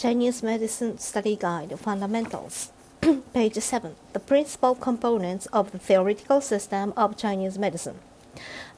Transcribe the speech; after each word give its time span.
Chinese 0.00 0.42
Medicine 0.42 0.96
Study 0.96 1.36
Guide 1.36 1.78
Fundamentals. 1.78 2.72
Page 3.34 3.56
7. 3.56 3.96
The 4.14 4.18
principal 4.18 4.74
components 4.74 5.44
of 5.52 5.72
the 5.72 5.78
theoretical 5.78 6.40
system 6.40 6.94
of 6.96 7.18
Chinese 7.18 7.58
medicine. 7.58 7.98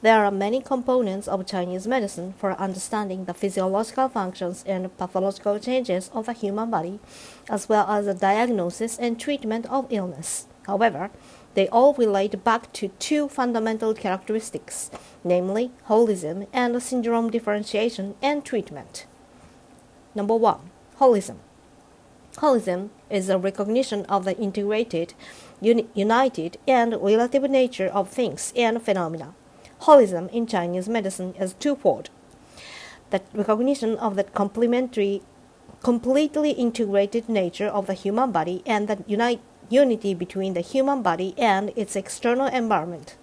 There 0.01 0.25
are 0.25 0.31
many 0.31 0.61
components 0.61 1.29
of 1.29 1.47
Chinese 1.47 1.87
medicine 1.87 2.33
for 2.33 2.59
understanding 2.59 3.23
the 3.23 3.33
physiological 3.33 4.09
functions 4.09 4.65
and 4.67 4.97
pathological 4.97 5.59
changes 5.59 6.11
of 6.13 6.25
the 6.25 6.33
human 6.33 6.69
body, 6.69 6.99
as 7.49 7.69
well 7.69 7.87
as 7.87 8.05
the 8.05 8.13
diagnosis 8.13 8.99
and 8.99 9.17
treatment 9.17 9.65
of 9.67 9.87
illness. 9.89 10.47
However, 10.67 11.09
they 11.53 11.69
all 11.69 11.93
relate 11.93 12.43
back 12.43 12.73
to 12.73 12.89
two 12.99 13.29
fundamental 13.29 13.93
characteristics, 13.93 14.91
namely 15.23 15.71
holism 15.87 16.47
and 16.51 16.83
syndrome 16.83 17.29
differentiation 17.31 18.15
and 18.21 18.43
treatment. 18.43 19.05
Number 20.15 20.35
one, 20.35 20.72
holism. 20.99 21.37
Holism 22.37 22.89
is 23.09 23.29
a 23.29 23.37
recognition 23.37 24.05
of 24.05 24.25
the 24.25 24.37
integrated, 24.37 25.13
uni- 25.61 25.87
united, 25.93 26.57
and 26.67 26.97
relative 27.01 27.43
nature 27.49 27.87
of 27.87 28.09
things 28.09 28.51
and 28.55 28.81
phenomena. 28.81 29.33
Holism 29.81 30.31
in 30.31 30.47
Chinese 30.47 30.89
medicine 30.89 31.35
is 31.39 31.53
twofold. 31.53 32.09
The 33.11 33.21
recognition 33.33 33.97
of 33.97 34.15
the 34.15 34.23
complementary, 34.23 35.21
completely 35.83 36.51
integrated 36.51 37.29
nature 37.29 37.67
of 37.67 37.85
the 37.85 37.93
human 37.93 38.31
body 38.31 38.63
and 38.65 38.87
the 38.87 39.03
unite 39.05 39.41
unity 39.69 40.13
between 40.13 40.53
the 40.53 40.61
human 40.61 41.01
body 41.01 41.33
and 41.37 41.71
its 41.75 41.95
external 41.95 42.47
environment. 42.47 43.15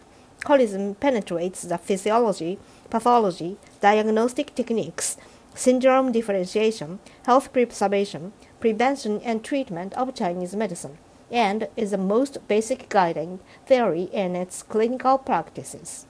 Holism 0.45 0.99
penetrates 0.99 1.63
the 1.63 1.79
physiology, 1.79 2.59
pathology, 2.89 3.57
diagnostic 3.81 4.55
techniques, 4.55 5.17
syndrome 5.61 6.11
differentiation, 6.11 6.99
health 7.27 7.53
preservation, 7.53 8.33
prevention, 8.61 9.21
and 9.23 9.45
treatment 9.45 9.93
of 9.93 10.15
Chinese 10.15 10.57
medicine, 10.57 10.97
and 11.31 11.69
is 11.77 11.91
the 11.91 11.99
most 11.99 12.39
basic 12.49 12.89
guiding 12.89 13.41
theory 13.67 14.05
in 14.05 14.35
its 14.35 14.63
clinical 14.63 15.19
practices. 15.19 16.07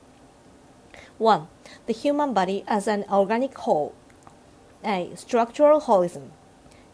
1. 1.18 1.48
The 1.86 1.92
human 1.92 2.32
body 2.32 2.62
as 2.68 2.86
an 2.86 3.04
organic 3.10 3.58
whole. 3.58 3.92
A. 4.84 5.10
Structural 5.16 5.80
holism. 5.80 6.30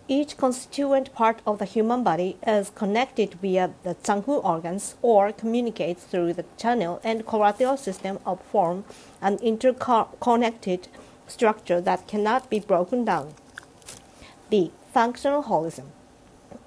Each 0.09 0.37
constituent 0.39 1.13
part 1.13 1.43
of 1.47 1.59
the 1.59 1.67
human 1.67 2.03
body 2.03 2.39
is 2.47 2.71
connected 2.71 3.35
via 3.35 3.75
the 3.83 3.97
Zangfu 3.97 4.43
organs 4.43 4.95
or 5.03 5.31
communicates 5.31 6.05
through 6.05 6.33
the 6.33 6.47
channel 6.57 7.01
and 7.05 7.27
collateral 7.27 7.77
system 7.77 8.19
of 8.25 8.41
form 8.41 8.85
an 9.21 9.37
interconnected 9.43 10.89
structure 11.27 11.81
that 11.81 12.07
cannot 12.07 12.51
be 12.51 12.61
broken 12.61 13.05
down. 13.05 13.35
B. 14.51 14.73
Functional 14.93 15.45
holism. 15.45 15.87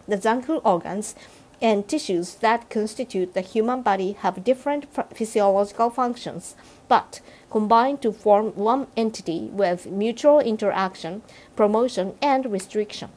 The 0.08 0.18
Zangfu 0.18 0.62
organs 0.64 1.16
and 1.62 1.88
tissues 1.88 2.36
that 2.36 2.70
constitute 2.70 3.34
the 3.34 3.42
human 3.42 3.82
body 3.82 4.14
have 4.14 4.44
different 4.44 4.88
physiological 5.14 5.90
functions, 5.90 6.56
but 6.88 7.22
combine 7.50 7.98
to 7.98 8.12
form 8.12 8.48
one 8.56 8.88
entity 8.96 9.50
with 9.52 9.88
mutual 9.88 10.40
interaction, 10.40 11.22
promotion, 11.56 12.16
and 12.22 12.52
restriction. 12.52 13.10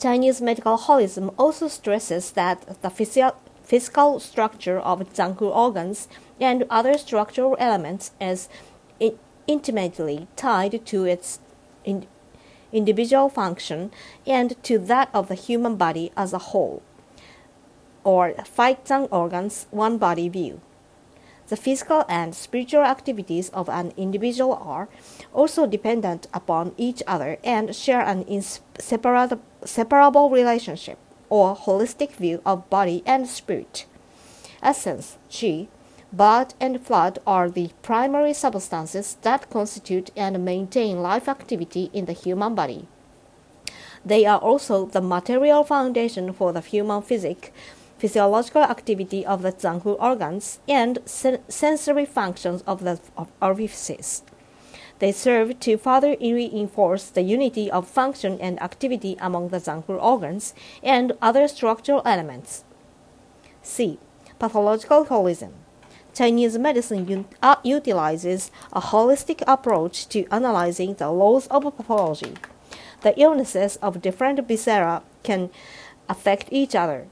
Chinese 0.00 0.40
medical 0.40 0.78
holism 0.78 1.34
also 1.36 1.68
stresses 1.68 2.32
that 2.32 2.80
the 2.80 2.88
physio- 2.88 3.36
physical 3.62 4.18
structure 4.18 4.80
of 4.80 5.12
Zangfu 5.12 5.54
organs 5.54 6.08
and 6.40 6.64
other 6.70 6.96
structural 6.96 7.54
elements 7.58 8.12
is 8.18 8.48
intimately 9.50 10.28
tied 10.36 10.86
to 10.86 11.04
its 11.04 11.40
in- 11.84 12.06
individual 12.72 13.28
function 13.28 13.90
and 14.24 14.54
to 14.62 14.78
that 14.78 15.08
of 15.12 15.26
the 15.26 15.34
human 15.34 15.74
body 15.74 16.12
as 16.16 16.32
a 16.32 16.46
whole, 16.50 16.82
or 18.04 18.32
Zang 18.32 19.08
organs, 19.10 19.66
one 19.72 19.98
body 19.98 20.28
view. 20.28 20.60
The 21.48 21.56
physical 21.56 22.04
and 22.08 22.32
spiritual 22.32 22.84
activities 22.84 23.48
of 23.48 23.68
an 23.68 23.92
individual 23.96 24.54
are 24.54 24.88
also 25.34 25.66
dependent 25.66 26.28
upon 26.32 26.72
each 26.76 27.02
other 27.08 27.38
and 27.42 27.74
share 27.74 28.02
an 28.02 28.22
inseparable 28.28 29.40
separable 29.64 30.30
relationship 30.30 30.96
or 31.28 31.56
holistic 31.56 32.12
view 32.12 32.40
of 32.46 32.70
body 32.70 33.02
and 33.04 33.26
spirit. 33.26 33.86
Essence, 34.62 35.18
qi, 35.28 35.66
blood, 36.12 36.54
and 36.60 36.80
flood 36.80 37.18
are 37.26 37.48
the 37.48 37.70
primary 37.82 38.32
substances 38.32 39.16
that 39.22 39.50
constitute 39.50 40.10
and 40.16 40.44
maintain 40.44 41.02
life 41.02 41.28
activity 41.28 41.90
in 41.92 42.06
the 42.06 42.12
human 42.12 42.54
body. 42.54 42.88
They 44.04 44.24
are 44.26 44.38
also 44.38 44.86
the 44.86 45.00
material 45.00 45.62
foundation 45.62 46.32
for 46.32 46.52
the 46.52 46.60
human 46.60 47.02
physic, 47.02 47.52
physiological 47.98 48.62
activity 48.62 49.24
of 49.26 49.42
the 49.42 49.52
Zangfu 49.52 49.96
organs, 50.00 50.58
and 50.66 50.98
sen- 51.04 51.40
sensory 51.48 52.06
functions 52.06 52.62
of 52.66 52.82
the 52.82 52.98
orifices. 53.42 54.22
They 54.98 55.12
serve 55.12 55.60
to 55.60 55.76
further 55.76 56.16
reinforce 56.20 57.04
the 57.04 57.22
unity 57.22 57.70
of 57.70 57.88
function 57.88 58.38
and 58.40 58.60
activity 58.62 59.16
among 59.20 59.48
the 59.48 59.58
Zangfu 59.58 60.02
organs 60.02 60.54
and 60.82 61.12
other 61.22 61.46
structural 61.48 62.02
elements. 62.04 62.64
C. 63.62 63.98
Pathological 64.38 65.06
holism. 65.06 65.52
Chinese 66.14 66.58
medicine 66.58 67.06
un- 67.10 67.24
uh, 67.42 67.56
utilizes 67.62 68.50
a 68.72 68.80
holistic 68.80 69.42
approach 69.46 70.08
to 70.08 70.26
analyzing 70.30 70.94
the 70.94 71.10
laws 71.10 71.46
of 71.48 71.64
pathology. 71.76 72.34
The 73.02 73.18
illnesses 73.18 73.76
of 73.76 74.02
different 74.02 74.46
viscera 74.46 75.02
can 75.22 75.50
affect 76.08 76.48
each 76.50 76.74
other. 76.74 77.06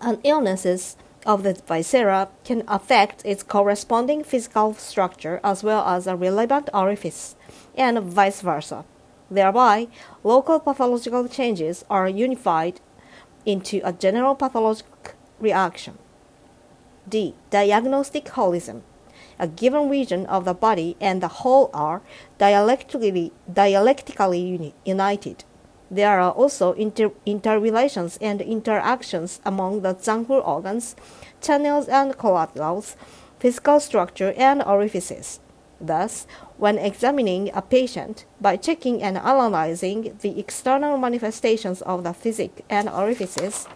and 0.00 0.18
illnesses 0.24 0.96
of 1.26 1.42
the 1.42 1.52
viscera 1.52 2.28
can 2.44 2.64
affect 2.66 3.22
its 3.24 3.42
corresponding 3.42 4.24
physical 4.24 4.74
structure 4.74 5.40
as 5.44 5.62
well 5.62 5.84
as 5.86 6.06
a 6.06 6.16
relevant 6.16 6.70
orifice, 6.72 7.36
and 7.76 7.98
vice 8.00 8.40
versa. 8.40 8.84
Thereby, 9.30 9.88
local 10.24 10.58
pathological 10.58 11.28
changes 11.28 11.84
are 11.90 12.08
unified 12.08 12.80
into 13.46 13.80
a 13.84 13.92
general 13.92 14.34
pathologic 14.34 15.14
reaction. 15.38 15.98
D. 17.10 17.34
Diagnostic 17.50 18.24
holism. 18.26 18.82
A 19.38 19.48
given 19.48 19.88
region 19.90 20.26
of 20.26 20.44
the 20.44 20.54
body 20.54 20.96
and 21.00 21.20
the 21.20 21.28
whole 21.28 21.70
are 21.74 22.02
dialectically, 22.38 23.32
dialectically 23.52 24.72
united. 24.84 25.44
There 25.90 26.20
are 26.20 26.30
also 26.30 26.72
inter- 26.72 27.12
interrelations 27.26 28.16
and 28.20 28.40
interactions 28.40 29.40
among 29.44 29.82
the 29.82 29.94
Zangfu 29.94 30.46
organs, 30.46 30.94
channels 31.40 31.88
and 31.88 32.16
collaterals, 32.16 32.96
physical 33.40 33.80
structure, 33.80 34.32
and 34.36 34.62
orifices. 34.62 35.40
Thus, 35.80 36.26
when 36.58 36.78
examining 36.78 37.50
a 37.54 37.62
patient, 37.62 38.26
by 38.40 38.56
checking 38.56 39.02
and 39.02 39.16
analyzing 39.16 40.16
the 40.20 40.38
external 40.38 40.98
manifestations 40.98 41.80
of 41.82 42.04
the 42.04 42.12
physic 42.12 42.64
and 42.68 42.88
orifices, 42.88 43.66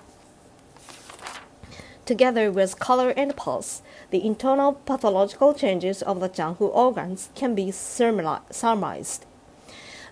together 2.07 2.51
with 2.51 2.79
color 2.79 3.11
and 3.11 3.37
pulse, 3.37 3.83
the 4.11 4.25
internal 4.25 4.73
pathological 4.73 5.55
changes 5.55 6.03
of 6.03 6.21
the 6.21 6.29
Zangfu 6.29 6.71
organs 6.75 7.31
can 7.35 7.55
be 7.55 7.71
summarized. 7.71 9.27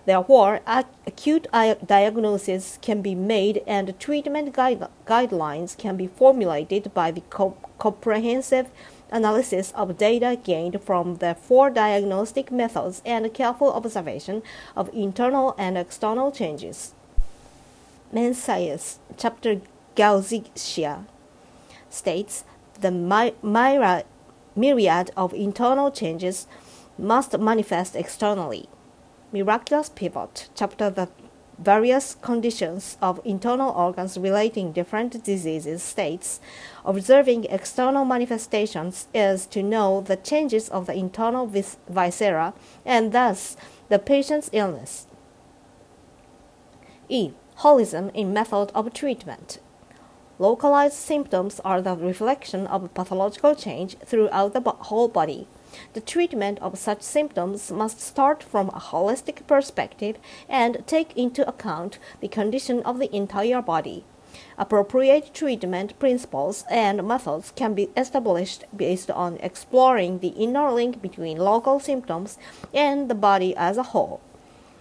Therefore, 0.05 0.59
acute 0.67 1.47
diagnosis 1.51 2.77
can 2.81 3.01
be 3.01 3.15
made 3.15 3.63
and 3.65 3.97
treatment 3.99 4.53
guide 4.53 4.85
guidelines 5.05 5.77
can 5.77 5.95
be 5.95 6.07
formulated 6.07 6.93
by 6.93 7.11
the 7.11 7.21
co 7.21 7.55
comprehensive 7.79 8.67
analysis 9.11 9.71
of 9.75 9.97
data 9.97 10.37
gained 10.43 10.81
from 10.81 11.17
the 11.17 11.35
four 11.35 11.69
diagnostic 11.69 12.51
methods 12.51 13.01
and 13.05 13.33
careful 13.33 13.71
observation 13.71 14.41
of 14.75 14.89
internal 14.93 15.55
and 15.57 15.77
external 15.77 16.31
changes. 16.31 16.93
Mencius, 18.13 18.97
chapter 19.17 19.61
Gaozixia, 19.95 21.05
states 21.93 22.43
the 22.81 22.91
myriad 24.55 25.11
of 25.15 25.33
internal 25.33 25.91
changes 25.91 26.47
must 26.97 27.37
manifest 27.37 27.95
externally. 27.95 28.67
Miraculous 29.31 29.89
Pivot, 29.89 30.49
chapter 30.55 30.89
The 30.89 31.09
Various 31.59 32.15
Conditions 32.15 32.97
of 33.01 33.21
Internal 33.23 33.71
Organs 33.71 34.17
Relating 34.17 34.71
Different 34.71 35.23
Diseases 35.23 35.83
states 35.83 36.39
observing 36.83 37.45
external 37.45 38.05
manifestations 38.05 39.07
is 39.13 39.45
to 39.47 39.61
know 39.61 40.01
the 40.01 40.15
changes 40.15 40.67
of 40.69 40.87
the 40.87 40.93
internal 40.93 41.45
vis- 41.45 41.77
viscera 41.87 42.53
and 42.85 43.11
thus 43.11 43.55
the 43.89 43.99
patient's 43.99 44.49
illness. 44.51 45.05
E. 47.07 47.33
Holism 47.59 48.09
in 48.15 48.33
method 48.33 48.71
of 48.73 48.91
treatment. 48.93 49.59
Localized 50.39 50.95
symptoms 50.95 51.59
are 51.63 51.79
the 51.79 51.95
reflection 51.95 52.65
of 52.65 52.91
pathological 52.95 53.53
change 53.53 53.95
throughout 54.03 54.53
the 54.53 54.61
whole 54.61 55.07
body. 55.07 55.47
The 55.93 56.01
treatment 56.01 56.57
of 56.59 56.77
such 56.77 57.03
symptoms 57.03 57.71
must 57.71 58.01
start 58.01 58.41
from 58.41 58.69
a 58.69 58.79
holistic 58.79 59.45
perspective 59.45 60.17
and 60.49 60.85
take 60.87 61.15
into 61.15 61.47
account 61.47 61.99
the 62.19 62.27
condition 62.27 62.81
of 62.81 62.97
the 62.97 63.15
entire 63.15 63.61
body. 63.61 64.05
Appropriate 64.57 65.35
treatment 65.35 65.97
principles 65.99 66.65
and 66.67 67.07
methods 67.07 67.53
can 67.55 67.75
be 67.75 67.89
established 67.95 68.63
based 68.75 69.11
on 69.11 69.37
exploring 69.37 70.17
the 70.17 70.29
inner 70.29 70.71
link 70.71 70.99
between 70.99 71.37
local 71.37 71.79
symptoms 71.79 72.39
and 72.73 73.07
the 73.07 73.15
body 73.15 73.55
as 73.55 73.77
a 73.77 73.83
whole. 73.83 74.19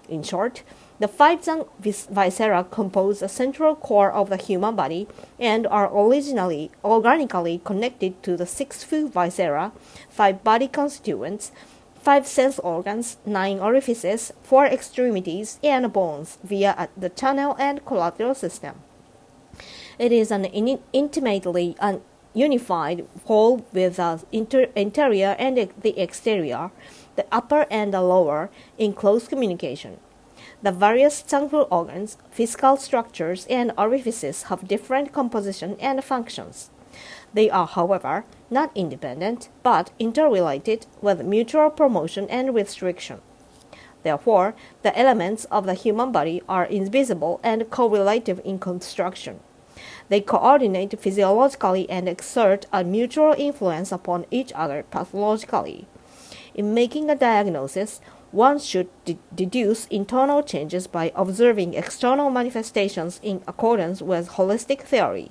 In 0.09 0.23
short, 0.23 0.63
the 1.03 1.09
five 1.09 1.41
zang 1.41 1.67
viscera 1.81 2.63
compose 2.63 3.19
the 3.19 3.29
central 3.29 3.75
core 3.75 4.13
of 4.13 4.31
the 4.31 4.37
human 4.37 4.77
body 4.77 5.09
and 5.37 5.67
are 5.67 5.91
originally 5.93 6.71
organically 6.85 7.61
connected 7.65 8.23
to 8.23 8.37
the 8.37 8.47
six 8.47 8.85
fu 8.85 9.09
viscera, 9.09 9.73
five 10.09 10.45
body 10.45 10.69
constituents, 10.69 11.51
five 12.01 12.25
sense 12.25 12.61
organs, 12.61 13.17
nine 13.27 13.59
orifices, 13.59 14.33
four 14.45 14.65
extremities, 14.65 15.59
and 15.65 15.93
bones 15.93 16.39
via 16.45 16.89
the 16.97 17.09
channel 17.09 17.57
and 17.59 17.85
collateral 17.85 18.35
system. 18.35 18.77
It 19.99 20.13
is 20.13 20.31
an 20.31 20.45
in 20.45 20.79
intimately 20.93 21.75
un 21.81 22.03
unified 22.33 23.05
whole 23.25 23.67
with 23.73 23.97
the 23.97 24.25
inter 24.31 24.69
interior 24.77 25.35
and 25.37 25.69
the 25.83 26.01
exterior, 26.01 26.71
the 27.17 27.27
upper 27.33 27.67
and 27.73 27.93
the 27.93 28.01
lower, 28.01 28.51
in 28.79 28.93
close 28.93 29.27
communication. 29.27 29.99
The 30.63 30.71
various 30.71 31.25
central 31.27 31.67
organs, 31.73 32.17
physical 32.31 32.77
structures, 32.77 33.47
and 33.51 33.73
orifices 33.77 34.45
have 34.45 34.69
different 34.69 35.13
composition 35.13 35.77
and 35.81 36.05
functions. 36.05 36.71
They 37.35 37.51
are, 37.51 37.67
however, 37.67 38.25
not 38.49 38.71
independent, 38.77 39.49
but 39.65 39.91
interrelated 39.99 40.87
with 41.01 41.25
mutual 41.25 41.71
promotion 41.71 42.29
and 42.29 42.55
restriction. 42.55 43.21
Therefore, 44.05 44.55
the 44.83 44.97
elements 44.97 45.47
of 45.47 45.67
the 45.67 45.75
human 45.75 46.13
body 46.13 46.43
are 46.49 46.65
invisible 46.65 47.41
and 47.43 47.69
correlative 47.71 48.41
in 48.45 48.59
construction. 48.61 49.41
They 50.09 50.21
coordinate 50.21 51.01
physiologically 51.01 51.89
and 51.91 52.09
exert 52.09 52.67
a 52.73 52.85
mutual 52.85 53.35
influence 53.37 53.91
upon 53.91 54.27
each 54.31 54.53
other 54.55 54.85
pathologically. 54.91 55.87
In 56.55 56.75
making 56.75 57.09
a 57.09 57.17
diagnosis, 57.17 58.01
one 58.33 58.59
should 58.59 58.89
de 59.05 59.19
deduce 59.35 59.87
internal 59.87 60.43
changes 60.43 60.87
by 60.87 61.13
observing 61.15 61.75
external 61.75 62.31
manifestations 62.31 63.21
in 63.23 63.43
accordance 63.47 64.03
with 64.03 64.31
holistic 64.31 64.81
theory. 64.81 65.31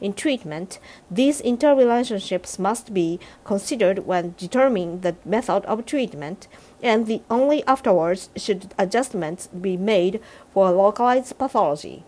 In 0.00 0.14
treatment, 0.14 0.78
these 1.10 1.42
interrelationships 1.42 2.58
must 2.58 2.94
be 2.94 3.20
considered 3.44 4.06
when 4.06 4.34
determining 4.38 5.00
the 5.00 5.16
method 5.26 5.64
of 5.66 5.84
treatment, 5.84 6.48
and 6.82 7.06
the 7.06 7.20
only 7.30 7.62
afterwards 7.66 8.30
should 8.34 8.74
adjustments 8.78 9.48
be 9.48 9.76
made 9.76 10.20
for 10.54 10.70
localized 10.70 11.36
pathology. 11.38 12.02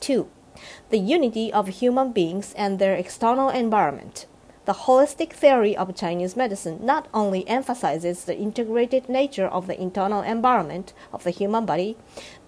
2. 0.00 0.28
The 0.88 0.98
unity 0.98 1.52
of 1.52 1.68
human 1.68 2.12
beings 2.12 2.54
and 2.56 2.78
their 2.78 2.94
external 2.94 3.50
environment. 3.50 4.26
The 4.66 4.72
holistic 4.72 5.32
theory 5.32 5.76
of 5.76 5.94
Chinese 5.94 6.34
medicine 6.34 6.80
not 6.82 7.06
only 7.14 7.46
emphasizes 7.46 8.24
the 8.24 8.36
integrated 8.36 9.08
nature 9.08 9.46
of 9.46 9.68
the 9.68 9.80
internal 9.80 10.22
environment 10.22 10.92
of 11.12 11.22
the 11.22 11.30
human 11.30 11.64
body, 11.64 11.96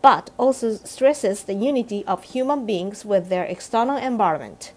but 0.03 0.32
also 0.37 0.75
stresses 0.75 1.44
the 1.44 1.55
unity 1.55 2.05
of 2.06 2.25
human 2.25 2.67
beings 2.67 3.05
with 3.05 3.29
their 3.29 3.44
external 3.44 3.97
environment. 3.97 4.73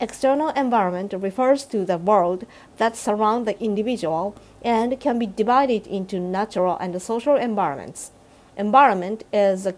External 0.00 0.48
environment 0.50 1.14
refers 1.16 1.64
to 1.66 1.84
the 1.84 1.98
world 1.98 2.46
that 2.78 2.96
surrounds 2.96 3.46
the 3.46 3.58
individual 3.62 4.34
and 4.60 4.98
can 4.98 5.20
be 5.20 5.26
divided 5.26 5.86
into 5.86 6.18
natural 6.18 6.76
and 6.78 7.00
social 7.00 7.36
environments. 7.36 8.10
Environment 8.56 9.22
is 9.32 9.66
a 9.66 9.74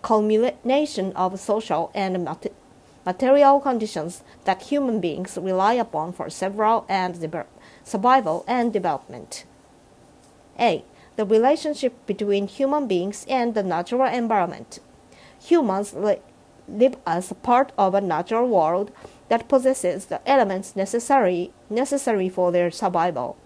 culmination 0.00 1.12
of 1.12 1.38
social 1.38 1.90
and 1.94 2.26
material 3.06 3.60
conditions 3.60 4.24
that 4.44 4.62
human 4.62 5.00
beings 5.00 5.38
rely 5.40 5.74
upon 5.74 6.12
for 6.12 6.28
several 6.28 6.84
and 6.88 7.14
survival 7.84 8.44
and 8.48 8.72
development. 8.72 9.44
A. 10.58 10.84
The 11.14 11.24
relationship 11.24 11.94
between 12.06 12.48
human 12.48 12.88
beings 12.88 13.24
and 13.28 13.54
the 13.54 13.62
natural 13.62 14.12
environment. 14.12 14.80
Humans 15.40 15.94
li 15.94 16.16
live 16.68 16.96
as 17.06 17.32
part 17.44 17.70
of 17.78 17.94
a 17.94 18.00
natural 18.00 18.48
world 18.48 18.90
that 19.28 19.48
possesses 19.48 20.06
the 20.06 20.20
elements 20.28 20.74
necessary 20.74 21.52
necessary 21.70 22.28
for 22.28 22.50
their 22.50 22.72
survival. 22.72 23.36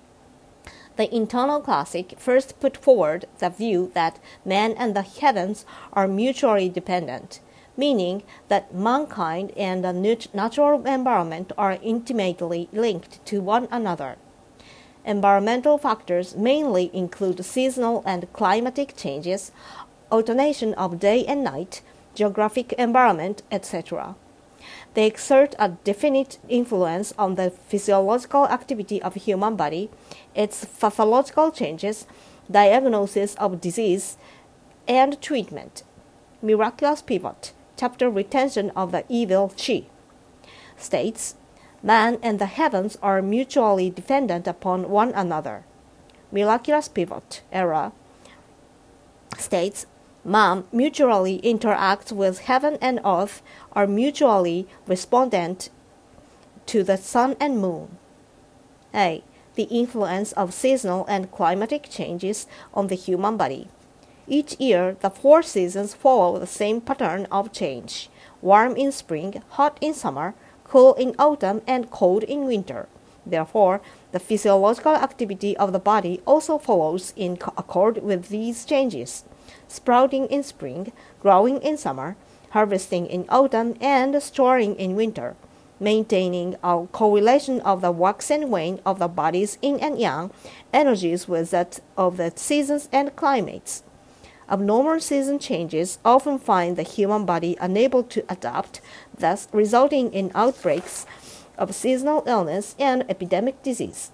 The 0.96 1.14
internal 1.14 1.60
classic 1.60 2.14
first 2.18 2.58
put 2.60 2.76
forward 2.78 3.26
the 3.38 3.50
view 3.50 3.90
that 3.94 4.18
man 4.44 4.72
and 4.78 4.96
the 4.96 5.02
heavens 5.02 5.66
are 5.92 6.08
mutually 6.08 6.68
dependent 6.70 7.40
meaning 7.80 8.22
that 8.48 8.74
mankind 8.74 9.50
and 9.56 9.82
the 9.82 9.92
natural 10.34 10.86
environment 10.86 11.50
are 11.56 11.78
intimately 11.82 12.68
linked 12.72 13.24
to 13.24 13.40
one 13.40 13.66
another. 13.72 14.16
Environmental 15.04 15.78
factors 15.78 16.36
mainly 16.36 16.90
include 16.92 17.42
seasonal 17.42 18.02
and 18.04 18.30
climatic 18.34 18.94
changes, 18.96 19.50
alternation 20.12 20.74
of 20.74 21.00
day 21.00 21.24
and 21.24 21.42
night, 21.42 21.80
geographic 22.14 22.74
environment, 22.74 23.42
etc. 23.50 24.14
They 24.92 25.06
exert 25.06 25.54
a 25.58 25.70
definite 25.70 26.38
influence 26.48 27.14
on 27.16 27.36
the 27.36 27.50
physiological 27.50 28.46
activity 28.48 29.00
of 29.00 29.14
human 29.14 29.56
body, 29.56 29.88
its 30.34 30.66
pathological 30.66 31.50
changes, 31.50 32.06
diagnosis 32.50 33.34
of 33.36 33.60
disease, 33.60 34.18
and 34.86 35.18
treatment. 35.22 35.82
Miraculous 36.42 37.00
pivot 37.00 37.52
chapter 37.80 38.10
Retention 38.10 38.68
of 38.76 38.92
the 38.92 39.06
Evil 39.08 39.50
Chi, 39.56 39.84
states 40.76 41.34
Man 41.82 42.18
and 42.22 42.38
the 42.38 42.44
heavens 42.44 42.98
are 43.00 43.22
mutually 43.22 43.88
dependent 43.88 44.46
upon 44.46 44.90
one 44.90 45.12
another. 45.12 45.64
Miraculous 46.30 46.88
Pivot 46.88 47.40
era 47.50 47.92
states 49.38 49.86
Man 50.26 50.64
mutually 50.70 51.40
interacts 51.40 52.12
with 52.12 52.40
heaven 52.40 52.76
and 52.82 53.00
earth, 53.02 53.40
are 53.72 53.86
mutually 53.86 54.68
respondent 54.86 55.70
to 56.66 56.84
the 56.84 56.98
sun 56.98 57.34
and 57.40 57.58
moon. 57.58 57.96
A. 58.94 59.24
The 59.54 59.62
influence 59.72 60.32
of 60.32 60.52
seasonal 60.52 61.06
and 61.08 61.32
climatic 61.32 61.88
changes 61.88 62.46
on 62.74 62.88
the 62.88 62.94
human 62.94 63.38
body. 63.38 63.68
Each 64.32 64.54
year, 64.60 64.96
the 65.00 65.10
four 65.10 65.42
seasons 65.42 65.92
follow 65.92 66.38
the 66.38 66.46
same 66.46 66.80
pattern 66.80 67.26
of 67.32 67.50
change 67.50 68.08
warm 68.40 68.76
in 68.76 68.92
spring, 68.92 69.42
hot 69.48 69.76
in 69.80 69.92
summer, 69.92 70.34
cool 70.62 70.94
in 70.94 71.16
autumn, 71.18 71.62
and 71.66 71.90
cold 71.90 72.22
in 72.22 72.46
winter. 72.46 72.86
Therefore, 73.26 73.80
the 74.12 74.20
physiological 74.20 74.94
activity 74.94 75.56
of 75.56 75.72
the 75.72 75.80
body 75.80 76.22
also 76.26 76.58
follows 76.58 77.12
in 77.16 77.38
accord 77.56 78.04
with 78.04 78.28
these 78.28 78.64
changes 78.64 79.24
sprouting 79.66 80.26
in 80.26 80.44
spring, 80.44 80.92
growing 81.20 81.60
in 81.60 81.76
summer, 81.76 82.16
harvesting 82.50 83.06
in 83.06 83.26
autumn, 83.30 83.74
and 83.80 84.22
storing 84.22 84.76
in 84.76 84.94
winter, 84.94 85.34
maintaining 85.80 86.54
a 86.62 86.86
correlation 86.92 87.60
of 87.62 87.80
the 87.80 87.90
wax 87.90 88.30
and 88.30 88.48
wane 88.48 88.78
of 88.86 89.00
the 89.00 89.08
body's 89.08 89.58
yin 89.60 89.80
and 89.80 89.98
yang 89.98 90.30
energies 90.72 91.26
with 91.26 91.50
that 91.50 91.80
of 91.96 92.16
the 92.16 92.32
seasons 92.36 92.88
and 92.92 93.16
climates. 93.16 93.82
Abnormal 94.50 94.98
season 94.98 95.38
changes 95.38 95.98
often 96.04 96.38
find 96.38 96.76
the 96.76 96.82
human 96.82 97.24
body 97.24 97.56
unable 97.60 98.02
to 98.02 98.24
adapt, 98.28 98.80
thus 99.16 99.46
resulting 99.52 100.12
in 100.12 100.32
outbreaks 100.34 101.06
of 101.56 101.74
seasonal 101.74 102.24
illness 102.26 102.74
and 102.78 103.04
epidemic 103.08 103.62
disease. 103.62 104.10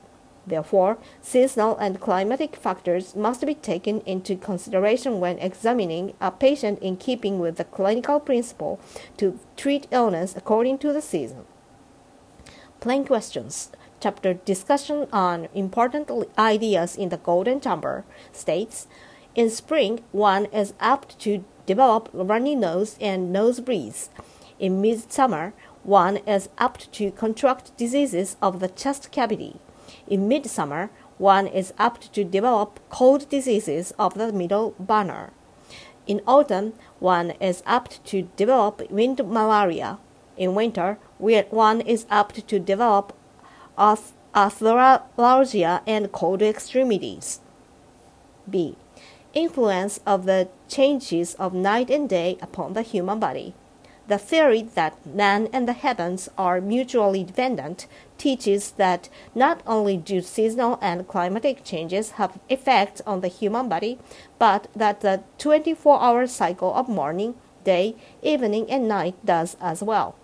Therefore, 0.47 0.99
seasonal 1.23 1.77
and 1.79 2.01
climatic 2.01 2.55
factors 2.55 3.17
must 3.17 3.45
be 3.45 3.55
taken 3.55 4.01
into 4.03 4.37
consideration 4.37 5.21
when 5.21 5.39
examining 5.39 6.15
a 6.21 6.31
patient 6.31 6.79
in 6.81 6.97
keeping 6.99 7.41
with 7.41 7.57
the 7.57 7.65
clinical 7.65 8.21
principle 8.21 8.79
to 9.17 9.41
treat 9.57 9.89
illness 9.91 10.37
according 10.37 10.79
to 10.79 10.93
the 10.93 11.03
season. 11.03 11.45
Plain 12.79 13.07
questions. 13.07 13.71
Chapter 13.99 14.35
Discussion 14.35 15.09
on 15.13 15.49
Important 15.55 16.11
Ideas 16.39 16.95
in 16.97 17.09
the 17.09 17.17
Golden 17.17 17.61
Chamber 17.61 18.05
states 18.31 18.87
in 19.37 19.51
spring, 19.51 20.03
one 20.13 20.47
is 20.47 20.73
apt 20.81 21.19
to 21.21 21.45
develop 21.67 22.09
runny 22.13 22.57
nose 22.57 22.97
and 23.01 23.37
nosebleeds. 23.37 24.09
In 24.59 24.81
midsummer, 24.81 25.53
one 25.85 26.17
is 26.27 26.49
apt 26.59 26.91
to 26.93 27.11
contract 27.11 27.77
diseases 27.77 28.37
of 28.41 28.61
the 28.61 28.69
chest 28.69 29.13
cavity. 29.13 29.61
In 30.09 30.27
midsummer, 30.27 30.91
one 31.19 31.47
is 31.47 31.75
apt 31.79 32.13
to 32.15 32.25
develop 32.25 32.81
cold 32.89 33.29
diseases 33.29 33.93
of 33.99 34.15
the 34.15 34.33
middle 34.33 34.75
burner. 34.81 35.33
In 36.07 36.23
autumn, 36.27 36.73
one 36.99 37.33
is 37.33 37.63
apt 37.67 38.03
to 38.07 38.23
develop 38.37 38.91
wind 38.91 39.21
malaria. 39.27 39.99
In 40.39 40.55
winter, 40.55 40.99
one 41.19 41.81
is 41.83 42.07
apt 42.09 42.49
to 42.49 42.59
develop 42.59 43.13
arthralgia, 44.37 45.83
and 45.87 46.11
cold 46.13 46.43
extremities. 46.43 47.41
B. 48.49 48.77
Influence 49.37 50.01
of 50.07 50.25
the 50.25 50.49
changes 50.67 51.35
of 51.35 51.53
night 51.53 51.91
and 51.91 52.09
day 52.09 52.39
upon 52.41 52.73
the 52.73 52.81
human 52.81 53.21
body. 53.21 53.53
The 54.09 54.17
theory 54.17 54.63
that 54.63 55.05
man 55.05 55.51
and 55.53 55.69
the 55.69 55.75
heavens 55.75 56.31
are 56.39 56.59
mutually 56.59 57.23
dependent 57.23 57.87
teaches 58.17 58.71
that 58.79 59.11
not 59.35 59.61
only 59.67 59.99
do 59.99 60.23
seasonal 60.23 60.79
and 60.81 61.07
climatic 61.07 61.65
changes 61.65 62.13
have 62.13 62.39
effects 62.49 63.03
on 63.07 63.21
the 63.21 63.29
human 63.29 63.69
body, 63.69 63.99
but 64.39 64.69
that 64.75 65.03
the 65.03 65.23
24 65.37 66.01
hour 66.01 66.27
cycle 66.27 66.73
of 66.73 66.89
morning, 66.89 67.35
day, 67.63 67.95
evening, 68.23 68.71
and 68.71 68.89
night 68.89 69.17
does 69.23 69.55
as 69.61 69.83
well. 69.83 70.15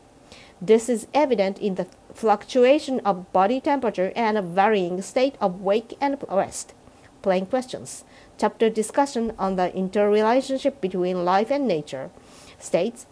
This 0.59 0.88
is 0.88 1.07
evident 1.12 1.59
in 1.59 1.75
the 1.75 1.87
fluctuation 2.14 3.00
of 3.00 3.31
body 3.31 3.61
temperature 3.61 4.11
and 4.16 4.38
a 4.38 4.42
varying 4.42 5.02
state 5.02 5.35
of 5.38 5.61
wake 5.61 5.99
and 6.00 6.16
rest. 6.31 6.73
Plain 7.21 7.45
questions. 7.45 8.04
Chapter 8.43 8.71
discussion 8.71 9.35
on 9.39 9.55
the 9.55 9.73
interrelationship 9.73 10.81
between 10.81 11.25
life 11.25 11.49
and 11.49 11.69
nature 11.69 12.11
states 12.59 13.07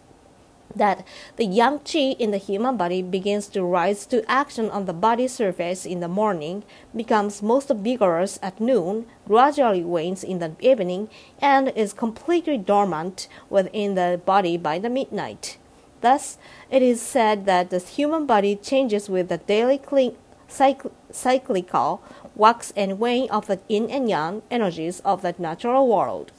that 0.75 1.07
the 1.37 1.45
yang 1.45 1.79
qi 1.79 2.19
in 2.19 2.33
the 2.33 2.37
human 2.37 2.77
body 2.77 3.01
begins 3.01 3.47
to 3.47 3.63
rise 3.63 4.07
to 4.07 4.29
action 4.29 4.69
on 4.71 4.87
the 4.87 4.93
body 4.93 5.29
surface 5.29 5.87
in 5.87 6.01
the 6.01 6.09
morning, 6.09 6.65
becomes 6.93 7.43
most 7.43 7.71
vigorous 7.71 8.41
at 8.43 8.59
noon, 8.59 9.07
gradually 9.25 9.85
wanes 9.85 10.25
in 10.25 10.41
the 10.41 10.51
evening, 10.59 11.09
and 11.41 11.69
is 11.77 11.93
completely 11.93 12.59
dormant 12.59 13.29
within 13.49 13.95
the 13.95 14.21
body 14.27 14.57
by 14.57 14.81
the 14.81 14.91
midnight. 14.91 15.59
Thus, 16.01 16.39
it 16.73 16.83
is 16.83 17.01
said 17.01 17.47
that 17.47 17.71
the 17.71 17.79
human 17.79 18.27
body 18.27 18.57
changes 18.57 19.09
with 19.09 19.29
the 19.29 19.39
daily 19.39 19.79
cycl- 19.79 20.91
cyclical 21.13 22.03
wax 22.41 22.73
and 22.75 22.99
wane 22.99 23.29
of 23.29 23.47
the 23.49 23.61
yin 23.69 23.91
and 23.91 24.09
yang 24.09 24.41
energies 24.51 25.01
of 25.01 25.21
the 25.21 25.35
natural 25.39 25.87
world. 25.87 26.33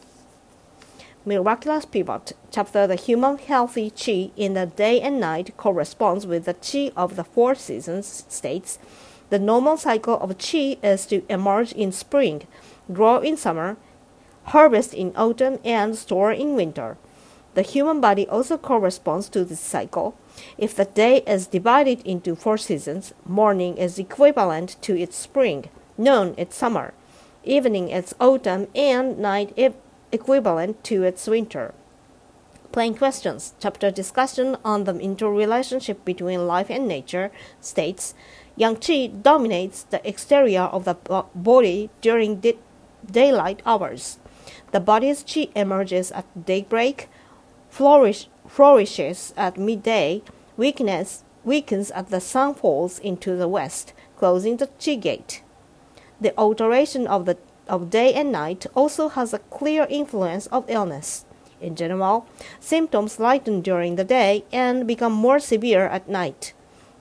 Miraculous 1.24 1.86
Pivot, 1.86 2.34
chapter 2.50 2.88
The 2.88 2.96
Human 2.96 3.38
Healthy 3.38 3.91
Qi 3.91 4.31
in 4.36 4.55
the 4.55 4.65
Day 4.65 5.00
and 5.00 5.20
Night 5.20 5.55
corresponds 5.58 6.25
with 6.25 6.46
the 6.46 6.55
Qi 6.55 6.91
of 6.98 7.15
the 7.15 7.24
Four 7.24 7.53
Seasons, 7.53 8.25
states 8.27 8.79
the 9.29 9.38
normal 9.38 9.77
cycle 9.77 10.20
of 10.20 10.39
Qi 10.39 10.84
is 10.84 11.05
to 11.05 11.24
emerge 11.29 11.72
in 11.74 11.91
spring, 11.91 12.48
grow 12.91 13.20
in 13.20 13.38
summer, 13.38 13.77
harvest 14.46 14.96
in 14.96 15.13
autumn, 15.15 15.60
and 15.63 15.96
store 15.96 16.31
in 16.31 16.55
winter. 16.55 16.98
The 17.53 17.62
human 17.62 18.01
body 18.01 18.27
also 18.27 18.58
corresponds 18.58 19.29
to 19.29 19.46
this 19.46 19.60
cycle. 19.60 20.17
If 20.58 20.75
the 20.75 20.86
day 20.86 21.17
is 21.27 21.46
divided 21.46 22.01
into 22.08 22.36
four 22.36 22.58
seasons, 22.58 23.13
morning 23.24 23.77
is 23.77 24.00
equivalent 24.00 24.77
to 24.81 24.98
its 24.98 25.15
spring, 25.15 25.70
noon 25.98 26.34
its 26.38 26.56
summer, 26.56 26.94
evening 27.44 27.90
its 27.90 28.14
autumn, 28.20 28.68
and 28.76 29.18
night 29.18 29.54
equivalent 30.12 30.84
to 30.84 31.04
its 31.04 31.28
winter. 31.28 31.74
Plain 32.72 32.96
questions. 32.96 33.54
Chapter 33.60 33.92
discussion 33.92 34.56
on 34.64 34.86
the 34.86 34.98
interrelationship 34.98 36.06
between 36.06 36.48
life 36.48 36.70
and 36.70 36.88
nature 36.88 37.32
states 37.60 38.14
Yang 38.56 38.76
Qi 38.78 39.24
dominates 39.24 39.84
the 39.84 40.08
exterior 40.08 40.64
of 40.72 40.86
the 40.86 40.96
body 41.36 41.90
during 42.00 42.40
di- 42.40 42.58
daylight 43.06 43.62
hours. 43.66 44.20
The 44.72 44.80
body's 44.80 45.24
Qi 45.24 45.50
emerges 45.56 46.12
at 46.12 46.26
daybreak, 46.46 47.10
flourish, 47.70 48.30
flourishes 48.48 49.34
at 49.36 49.58
midday, 49.58 50.22
weakness, 50.56 51.24
weakens 51.44 51.92
as 51.92 52.06
the 52.06 52.22
sun 52.22 52.54
falls 52.54 53.00
into 53.00 53.36
the 53.36 53.48
west, 53.48 53.94
closing 54.18 54.58
the 54.58 54.68
Qi 54.68 55.00
gate. 55.00 55.44
The 56.22 56.38
alteration 56.38 57.08
of 57.08 57.25
the 57.25 57.38
of 57.68 57.90
day 57.90 58.13
and 58.13 58.32
night 58.32 58.68
also 58.75 59.10
has 59.10 59.34
a 59.34 59.40
clear 59.40 59.88
influence 59.90 60.46
of 60.48 60.70
illness. 60.70 61.25
In 61.60 61.75
general, 61.75 62.28
symptoms 62.60 63.20
lighten 63.20 63.62
during 63.62 63.96
the 63.96 64.04
day 64.04 64.44
and 64.51 64.86
become 64.86 65.13
more 65.13 65.40
severe 65.40 65.86
at 65.86 66.08
night. 66.08 66.54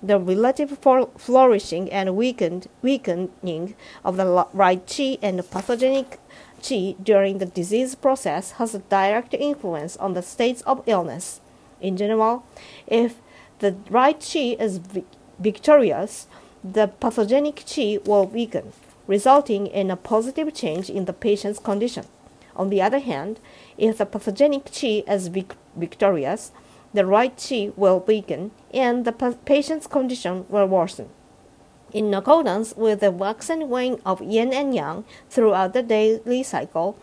The 0.02 0.18
relative 0.18 0.78
flourishing 1.18 1.92
and 1.92 2.16
weakened, 2.16 2.68
weakening 2.80 3.74
of 4.04 4.16
the 4.16 4.46
right 4.54 4.86
qi 4.86 5.18
and 5.20 5.38
the 5.38 5.42
pathogenic 5.42 6.18
qi 6.62 6.96
during 7.02 7.38
the 7.38 7.46
disease 7.46 7.94
process 7.94 8.52
has 8.52 8.74
a 8.74 8.78
direct 8.78 9.34
influence 9.34 9.98
on 9.98 10.14
the 10.14 10.22
states 10.22 10.62
of 10.62 10.82
illness. 10.86 11.40
In 11.80 11.98
general, 11.98 12.44
if 12.86 13.16
the 13.58 13.76
right 13.90 14.18
qi 14.18 14.58
is 14.58 14.80
victorious, 15.38 16.26
the 16.64 16.88
pathogenic 16.88 17.56
qi 17.56 18.02
will 18.06 18.26
weaken 18.26 18.72
resulting 19.10 19.66
in 19.66 19.90
a 19.90 19.96
positive 19.96 20.54
change 20.54 20.88
in 20.88 21.04
the 21.06 21.12
patient's 21.12 21.58
condition. 21.58 22.04
On 22.54 22.70
the 22.70 22.80
other 22.80 23.00
hand, 23.00 23.40
if 23.76 23.98
the 23.98 24.06
pathogenic 24.06 24.66
qi 24.66 25.02
is 25.08 25.26
vic- 25.26 25.56
victorious, 25.74 26.52
the 26.94 27.04
right 27.04 27.36
qi 27.36 27.76
will 27.76 28.04
weaken 28.06 28.52
and 28.72 29.04
the 29.04 29.10
pa- 29.10 29.34
patient's 29.44 29.88
condition 29.88 30.46
will 30.48 30.66
worsen. 30.66 31.08
In 31.92 32.14
accordance 32.14 32.76
with 32.76 33.00
the 33.00 33.10
wax 33.10 33.50
and 33.50 33.68
wane 33.68 33.98
of 34.06 34.22
yin 34.22 34.52
and 34.52 34.72
yang 34.76 35.04
throughout 35.28 35.72
the 35.72 35.82
daily 35.82 36.44
cycle, 36.44 36.96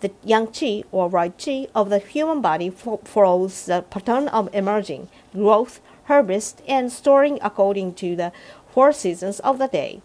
the 0.00 0.10
yang 0.24 0.48
qi 0.48 0.82
or 0.90 1.08
right 1.08 1.38
qi 1.38 1.68
of 1.72 1.88
the 1.88 2.00
human 2.00 2.40
body 2.40 2.68
follows 2.68 3.66
the 3.66 3.82
pattern 3.82 4.26
of 4.26 4.52
emerging, 4.52 5.06
growth, 5.32 5.80
harvest, 6.06 6.62
and 6.66 6.90
storing 6.90 7.38
according 7.42 7.94
to 7.94 8.16
the 8.16 8.32
four 8.74 8.90
seasons 8.92 9.38
of 9.40 9.58
the 9.58 9.68
day. 9.68 10.02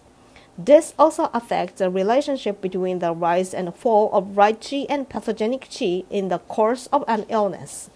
This 0.58 0.94
also 1.00 1.32
affects 1.34 1.80
the 1.80 1.90
relationship 1.90 2.62
between 2.62 3.00
the 3.00 3.12
rise 3.14 3.54
and 3.54 3.74
fall 3.74 4.12
of 4.14 4.38
right 4.38 4.60
qi 4.60 4.86
and 4.88 5.10
pathogenic 5.10 5.68
qi 5.70 6.06
in 6.12 6.30
the 6.30 6.38
course 6.38 6.88
of 6.94 7.04
an 7.08 7.26
illness. 7.28 7.90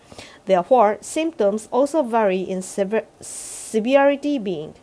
Therefore, 0.45 0.97
symptoms 1.01 1.69
also 1.71 2.01
vary 2.01 2.41
in 2.41 2.63
sever- 2.63 3.05
severity, 3.21 4.39
being 4.39 4.73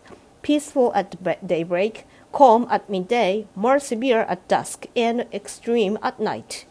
peaceful 0.43 0.93
at 0.95 1.17
daybreak, 1.45 2.07
calm 2.33 2.69
at 2.71 2.89
midday, 2.89 3.47
more 3.57 3.81
severe 3.81 4.21
at 4.29 4.47
dusk, 4.47 4.87
and 4.95 5.27
extreme 5.33 5.99
at 6.03 6.21
night. 6.21 6.67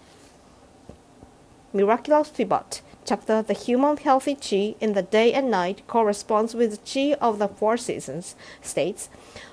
Miraculous 1.74 2.30
Pivot 2.30 2.82
chapter 3.06 3.42
The 3.42 3.54
Human 3.54 3.98
Healthy 3.98 4.36
Qi 4.36 4.76
in 4.80 4.94
the 4.94 5.02
Day 5.02 5.34
and 5.34 5.52
Night 5.52 5.86
corresponds 5.88 6.56
with 6.56 6.72
the 6.72 6.78
Qi 6.78 7.14
of 7.20 7.40
the 7.40 7.48
Four 7.48 7.78
Seasons, 7.78 8.36
states 8.62 9.10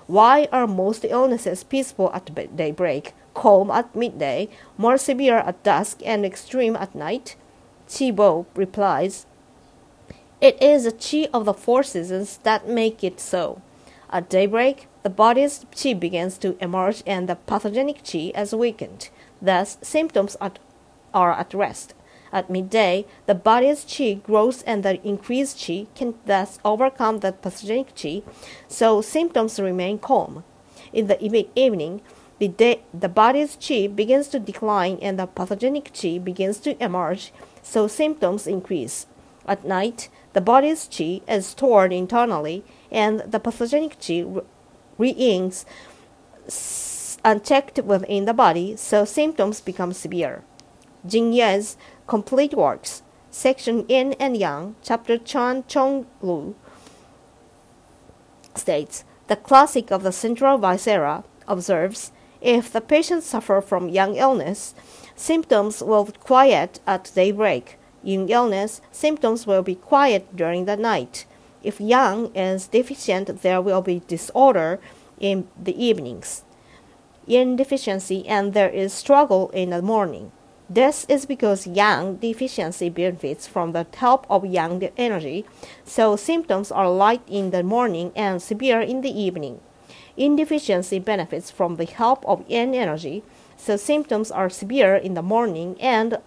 why 0.07 0.49
are 0.51 0.67
most 0.67 1.05
illnesses 1.05 1.63
peaceful 1.63 2.11
at 2.13 2.57
daybreak, 2.57 3.15
calm 3.35 3.71
at 3.71 3.95
midday, 3.95 4.49
more 4.77 4.99
severe 4.99 5.39
at 5.39 5.63
dusk, 5.63 6.01
and 6.05 6.25
extreme 6.25 6.75
at 6.77 6.95
night? 6.95 7.37
Bo 8.15 8.47
replies, 8.55 9.27
It 10.41 10.61
is 10.61 10.85
the 10.85 10.93
qi 10.93 11.29
of 11.33 11.45
the 11.45 11.55
four 11.55 11.83
seasons 11.83 12.39
that 12.45 12.69
make 12.69 13.05
it 13.05 13.21
so. 13.21 13.63
At 14.11 14.29
daybreak, 14.29 14.89
the 15.03 15.11
body's 15.11 15.65
qi 15.73 15.99
begins 15.99 16.39
to 16.39 16.57
emerge 16.61 17.03
and 17.07 17.29
the 17.29 17.37
pathogenic 17.37 18.03
qi 18.03 18.37
is 18.37 18.55
weakened. 18.55 19.11
Thus, 19.41 19.79
symptoms 19.83 20.37
are 21.15 21.33
at 21.33 21.55
rest. 21.55 21.95
At 22.33 22.49
midday, 22.49 23.07
the 23.27 23.35
body's 23.35 23.85
qi 23.85 24.23
grows 24.23 24.63
and 24.63 24.83
the 24.85 25.03
increased 25.07 25.59
qi 25.59 25.89
can 25.95 26.15
thus 26.27 26.59
overcome 26.65 27.19
the 27.19 27.33
pathogenic 27.33 27.95
qi, 27.95 28.23
so 28.69 29.01
symptoms 29.01 29.59
remain 29.59 29.99
calm. 29.99 30.45
In 30.93 31.09
the 31.09 31.19
evening, 31.57 32.03
the, 32.39 32.81
the 32.95 33.09
body's 33.09 33.57
qi 33.57 33.95
begins 33.95 34.29
to 34.29 34.39
decline 34.39 34.99
and 35.03 35.19
the 35.19 35.27
pathogenic 35.27 35.93
qi 35.93 36.23
begins 36.23 36.59
to 36.61 36.83
emerge, 36.83 37.33
so 37.63 37.89
symptoms 37.89 38.47
increase. 38.47 39.07
At 39.47 39.65
night, 39.65 40.09
the 40.33 40.41
body's 40.41 40.87
qi 40.87 41.23
is 41.29 41.47
stored 41.47 41.93
internally 41.93 42.63
and 42.93 43.21
the 43.21 43.41
pathogenic 43.41 43.99
qi 43.99 44.45
reigns 44.99 45.67
unchecked 47.25 47.79
within 47.85 48.25
the 48.25 48.35
body, 48.35 48.77
so 48.77 49.05
symptoms 49.05 49.61
become 49.61 49.93
severe. 49.93 50.45
Jingyue's 51.07 51.77
Complete 52.11 52.55
Works, 52.55 53.05
section 53.31 53.87
Yin 53.89 54.15
and 54.19 54.37
Yang, 54.37 54.75
chapter 54.83 55.17
Chan 55.17 55.63
Chong 55.69 56.07
Lu, 56.21 56.57
states 58.57 59.05
The 59.29 59.37
classic 59.37 59.93
of 59.93 60.03
the 60.03 60.11
central 60.11 60.59
viscera 60.59 61.23
observes 61.47 62.11
if 62.41 62.73
the 62.73 62.81
patient 62.81 63.23
suffer 63.23 63.61
from 63.61 63.89
yang 63.89 64.17
illness, 64.17 64.75
symptoms 65.15 65.85
will 65.85 66.07
quiet 66.07 66.81
at 66.85 67.13
daybreak. 67.15 67.79
In 68.03 68.29
illness, 68.29 68.81
symptoms 68.91 69.47
will 69.47 69.63
be 69.63 69.77
quiet 69.77 70.35
during 70.35 70.65
the 70.65 70.77
night. 70.77 71.27
If 71.63 71.81
yang 71.81 72.35
is 72.35 72.67
deficient, 72.67 73.43
there 73.43 73.63
will 73.63 73.83
be 73.83 74.03
disorder 74.09 74.81
in 75.21 75.47
the 75.57 75.81
evenings. 75.81 76.43
Yin 77.27 77.55
deficiency 77.55 78.27
and 78.27 78.53
there 78.53 78.69
is 78.69 78.93
struggle 78.93 79.51
in 79.51 79.71
the 79.71 79.81
morning. 79.81 80.33
This 80.71 81.05
is 81.09 81.27
because 81.27 81.67
yang 81.67 82.23
deficiency 82.23 82.89
benefits 82.89 83.49
from 83.49 83.73
the 83.73 83.87
help 83.97 84.25
of 84.31 84.47
yang 84.47 84.81
energy, 84.97 85.45
so 85.85 86.15
symptoms 86.15 86.71
are 86.71 86.89
light 86.89 87.23
in 87.27 87.51
the 87.51 87.65
morning 87.65 88.13
and 88.15 88.41
severe 88.41 88.81
in 88.81 89.01
the 89.01 89.11
evening. 89.11 89.59
yin 90.17 90.37
deficiency 90.37 90.99
benefits 90.99 91.51
from 91.51 91.77
the 91.77 91.87
help 91.87 92.25
of 92.27 92.45
yin 92.49 92.75
energy, 92.75 93.23
so 93.57 93.77
symptoms 93.77 94.31
are 94.31 94.51
severe 94.51 94.95
in 94.95 95.15
the 95.15 95.23
morning 95.23 95.77
and 95.81 96.19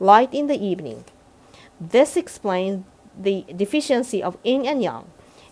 light 0.00 0.32
in 0.32 0.46
the 0.46 0.58
evening. 0.58 1.04
This 1.80 2.16
explains 2.16 2.84
the 3.16 3.44
deficiency 3.54 4.22
of 4.22 4.38
yin 4.42 4.66
and 4.66 4.82
yang. 4.82 5.04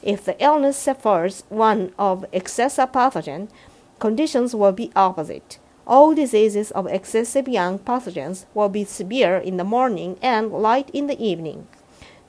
If 0.03 0.25
the 0.25 0.43
illness 0.43 0.79
suffers 0.79 1.45
one 1.51 1.93
of 1.99 2.25
excessive 2.33 2.93
pathogen, 2.93 3.49
conditions 3.99 4.55
will 4.55 4.73
be 4.73 4.91
opposite. 4.97 5.59
All 5.91 6.15
diseases 6.15 6.71
of 6.71 6.87
excessive 6.87 7.49
yang 7.49 7.81
pathogens 7.83 8.47
will 8.55 8.69
be 8.69 8.87
severe 8.87 9.43
in 9.43 9.57
the 9.57 9.67
morning 9.67 10.23
and 10.23 10.55
light 10.55 10.89
in 10.95 11.09
the 11.09 11.19
evening. 11.19 11.67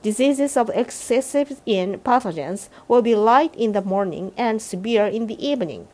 Diseases 0.02 0.56
of 0.56 0.68
excessive 0.74 1.62
yin 1.64 2.02
pathogens 2.02 2.66
will 2.88 3.02
be 3.02 3.14
light 3.14 3.54
in 3.54 3.70
the 3.70 3.80
morning 3.80 4.34
and 4.36 4.60
severe 4.60 5.06
in 5.06 5.28
the 5.28 5.38
evening. 5.38 5.86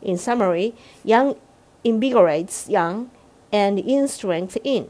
In 0.00 0.16
summary, 0.16 0.78
yang 1.02 1.34
invigorates 1.82 2.70
yang 2.70 3.10
and 3.50 3.82
yin 3.82 4.06
strength 4.06 4.56
yin. 4.62 4.86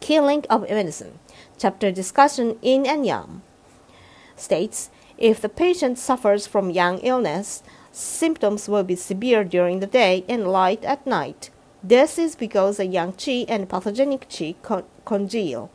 Key 0.00 0.18
link 0.18 0.50
of 0.50 0.66
medicine. 0.66 1.20
Chapter 1.56 1.92
discussion 1.92 2.58
yin 2.60 2.84
and 2.90 3.06
yang 3.06 3.42
states 4.34 4.90
if 5.16 5.40
the 5.40 5.48
patient 5.48 5.96
suffers 5.96 6.48
from 6.48 6.70
yang 6.70 6.98
illness, 7.06 7.62
symptoms 7.96 8.68
will 8.68 8.84
be 8.84 8.94
severe 8.94 9.42
during 9.42 9.80
the 9.80 9.86
day 9.86 10.22
and 10.28 10.46
light 10.46 10.84
at 10.84 11.06
night. 11.06 11.48
This 11.82 12.18
is 12.18 12.36
because 12.36 12.76
the 12.76 12.84
yang 12.84 13.14
qi 13.14 13.46
and 13.48 13.68
pathogenic 13.68 14.28
qi 14.28 14.54
con- 14.62 14.84
congeal. 15.06 15.70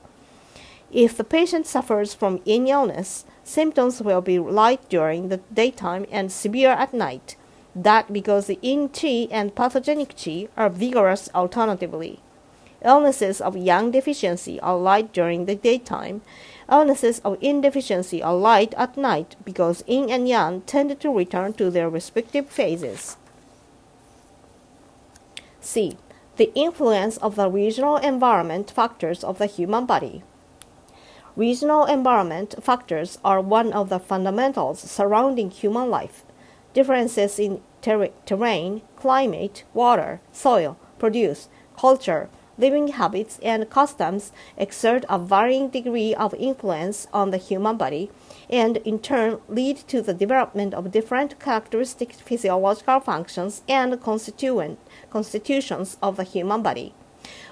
If 0.92 1.18
the 1.18 1.24
patient 1.24 1.66
suffers 1.66 2.14
from 2.14 2.42
yin 2.46 2.68
illness, 2.68 3.26
symptoms 3.44 4.04
will 4.04 4.22
be 4.22 4.38
light 4.38 4.88
during 4.88 5.30
the 5.30 5.38
daytime 5.52 6.06
and 6.12 6.32
severe 6.32 6.72
at 6.72 6.94
night. 6.94 7.38
That 7.76 8.14
because 8.14 8.46
the 8.46 8.60
yin 8.62 8.90
qi 8.90 9.28
and 9.32 9.56
pathogenic 9.56 10.16
qi 10.16 10.50
are 10.56 10.70
vigorous 10.70 11.28
alternatively. 11.34 12.20
Illnesses 12.86 13.42
of 13.42 13.58
yang 13.58 13.90
deficiency 13.90 14.60
are 14.60 14.78
light 14.78 15.12
during 15.12 15.46
the 15.46 15.56
daytime. 15.56 16.22
Illnesses 16.72 17.20
of 17.26 17.42
yin 17.44 17.60
deficiency 17.60 18.24
are 18.24 18.34
light 18.34 18.74
at 18.78 18.96
night 18.96 19.36
because 19.44 19.84
yin 19.88 20.10
and 20.10 20.28
yang 20.28 20.62
tend 20.62 20.98
to 20.98 21.12
return 21.12 21.52
to 21.54 21.70
their 21.70 21.90
respective 21.90 22.50
phases. 22.50 23.18
C. 25.60 25.98
The 26.38 26.52
influence 26.56 27.18
of 27.18 27.36
the 27.36 27.50
regional 27.50 27.98
environment 27.98 28.72
factors 28.72 29.22
of 29.24 29.38
the 29.38 29.48
human 29.48 29.86
body. 29.86 30.24
Regional 31.36 31.86
environment 31.86 32.56
factors 32.62 33.20
are 33.24 33.42
one 33.42 33.74
of 33.74 33.90
the 33.90 34.00
fundamentals 34.00 34.80
surrounding 34.80 35.52
human 35.52 35.90
life. 35.90 36.24
Differences 36.74 37.38
in 37.38 37.62
ter- 37.82 38.10
terrain, 38.26 38.82
climate, 38.96 39.66
water, 39.74 40.22
soil, 40.32 40.78
produce, 41.00 41.50
culture, 41.78 42.30
living 42.62 42.90
habits, 42.90 43.40
and 43.42 43.70
customs 43.70 44.32
exert 44.56 45.04
a 45.10 45.18
varying 45.18 45.70
degree 45.70 46.14
of 46.16 46.34
influence 46.36 47.08
on 47.12 47.32
the 47.32 47.38
human 47.38 47.76
body 47.76 48.12
and 48.50 48.78
in 48.78 49.00
turn 49.00 49.40
lead 49.50 49.78
to 49.88 50.02
the 50.02 50.14
development 50.14 50.74
of 50.74 50.92
different 50.92 51.40
characteristic 51.40 52.14
physiological 52.14 53.00
functions 53.00 53.64
and 53.68 54.02
constituent 54.02 54.78
constitutions 55.10 55.98
of 56.02 56.18
the 56.18 56.24
human 56.24 56.62
body. 56.62 56.94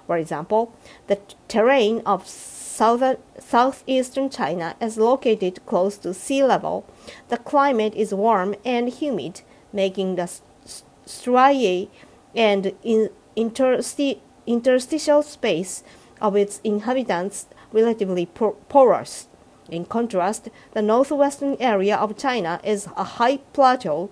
For 0.06 0.18
example, 0.18 0.74
the 1.08 1.20
terrain 1.48 2.02
of 2.06 2.28
southern, 2.28 3.18
southeastern 3.40 4.30
China 4.30 4.76
is 4.82 4.98
located 4.98 5.66
close 5.66 5.98
to 6.00 6.14
sea 6.14 6.44
level. 6.44 6.86
The 7.30 7.38
climate 7.38 7.94
is 7.96 8.14
warm 8.14 8.56
and 8.66 8.90
humid, 8.90 9.42
making 9.72 10.16
the 10.16 10.30
striae 11.06 11.90
and 12.36 12.74
in, 12.84 13.10
interstitial 14.50 15.22
space 15.22 15.84
of 16.20 16.36
its 16.36 16.60
inhabitants 16.64 17.46
relatively 17.72 18.26
porous. 18.26 19.28
In 19.70 19.86
contrast, 19.86 20.50
the 20.74 20.82
northwestern 20.82 21.56
area 21.60 21.96
of 21.96 22.18
China 22.18 22.60
is 22.64 22.88
a 22.98 23.04
high 23.04 23.38
plateau. 23.54 24.10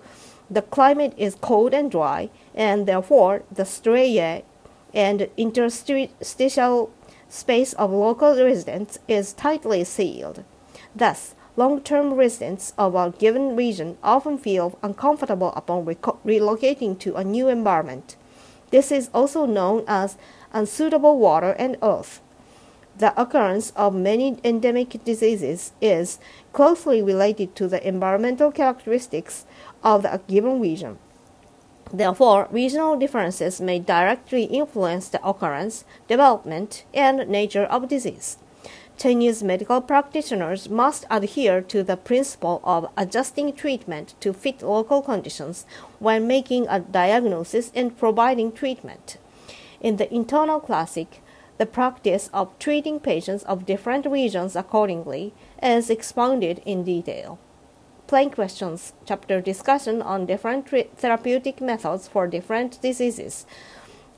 The 0.48 0.62
climate 0.62 1.12
is 1.16 1.34
cold 1.34 1.74
and 1.74 1.90
dry, 1.90 2.30
and 2.54 2.86
therefore 2.86 3.42
the 3.50 3.64
striae 3.64 4.44
and 4.94 5.28
interstitial 5.36 6.90
space 7.28 7.72
of 7.74 7.90
local 7.90 8.42
residents 8.42 9.00
is 9.08 9.32
tightly 9.32 9.82
sealed. 9.84 10.44
Thus, 10.94 11.34
long 11.56 11.82
term 11.82 12.14
residents 12.14 12.72
of 12.78 12.94
a 12.94 13.10
given 13.10 13.56
region 13.56 13.98
often 14.04 14.38
feel 14.38 14.78
uncomfortable 14.82 15.52
upon 15.56 15.84
relocating 15.84 16.96
to 17.00 17.16
a 17.16 17.24
new 17.24 17.48
environment. 17.48 18.16
This 18.70 18.92
is 18.92 19.10
also 19.14 19.46
known 19.46 19.84
as 19.86 20.16
unsuitable 20.52 21.18
water 21.18 21.52
and 21.52 21.76
earth. 21.82 22.20
The 22.96 23.18
occurrence 23.20 23.72
of 23.76 23.94
many 23.94 24.38
endemic 24.42 25.04
diseases 25.04 25.72
is 25.80 26.18
closely 26.52 27.00
related 27.00 27.54
to 27.56 27.68
the 27.68 27.86
environmental 27.86 28.50
characteristics 28.50 29.46
of 29.84 30.04
a 30.04 30.20
given 30.26 30.60
region. 30.60 30.98
Therefore, 31.92 32.48
regional 32.50 32.98
differences 32.98 33.60
may 33.60 33.78
directly 33.78 34.44
influence 34.44 35.08
the 35.08 35.26
occurrence, 35.26 35.84
development, 36.06 36.84
and 36.92 37.28
nature 37.28 37.64
of 37.64 37.88
disease. 37.88 38.36
Chinese 38.98 39.44
medical 39.44 39.80
practitioners 39.80 40.68
must 40.68 41.06
adhere 41.08 41.60
to 41.60 41.84
the 41.84 41.96
principle 41.96 42.60
of 42.64 42.90
adjusting 42.96 43.52
treatment 43.52 44.16
to 44.18 44.32
fit 44.32 44.60
local 44.60 45.02
conditions 45.02 45.64
when 46.00 46.26
making 46.26 46.66
a 46.66 46.80
diagnosis 46.80 47.70
and 47.76 47.96
providing 47.96 48.50
treatment. 48.50 49.16
In 49.80 49.98
the 49.98 50.12
internal 50.12 50.58
classic, 50.58 51.22
the 51.58 51.66
practice 51.66 52.28
of 52.34 52.58
treating 52.58 52.98
patients 52.98 53.44
of 53.44 53.66
different 53.66 54.04
regions 54.04 54.56
accordingly 54.56 55.32
is 55.62 55.90
expounded 55.90 56.60
in 56.66 56.82
detail. 56.82 57.38
Plain 58.08 58.30
questions, 58.30 58.94
chapter 59.06 59.40
discussion 59.40 60.02
on 60.02 60.26
different 60.26 60.68
therapeutic 60.96 61.60
methods 61.60 62.08
for 62.08 62.26
different 62.26 62.82
diseases, 62.82 63.46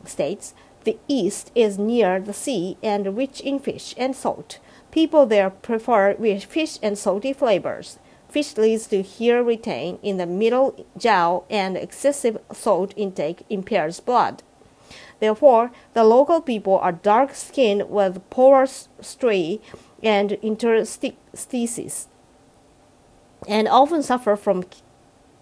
states 0.06 0.54
the 0.84 0.98
East 1.08 1.52
is 1.54 1.78
near 1.78 2.18
the 2.20 2.32
sea 2.32 2.78
and 2.82 3.14
rich 3.16 3.40
in 3.40 3.58
fish 3.58 3.94
and 3.98 4.16
salt. 4.16 4.58
People 4.90 5.26
there 5.26 5.50
prefer 5.50 6.14
fish 6.40 6.78
and 6.82 6.98
salty 6.98 7.32
flavors. 7.32 7.98
Fish 8.28 8.56
leads 8.56 8.86
to 8.88 9.02
hair 9.02 9.42
retain 9.42 9.98
in 10.02 10.16
the 10.16 10.26
middle 10.26 10.86
jiao, 10.98 11.44
and 11.50 11.76
excessive 11.76 12.38
salt 12.52 12.94
intake 12.96 13.44
impairs 13.48 14.00
blood. 14.00 14.42
Therefore, 15.20 15.70
the 15.94 16.04
local 16.04 16.40
people 16.40 16.78
are 16.78 16.92
dark 16.92 17.34
skinned 17.34 17.90
with 17.90 18.28
porous 18.30 18.88
striae 19.00 19.60
and 20.02 20.32
interstices 20.42 22.08
and 23.48 23.68
often 23.68 24.02
suffer 24.02 24.36
from 24.36 24.64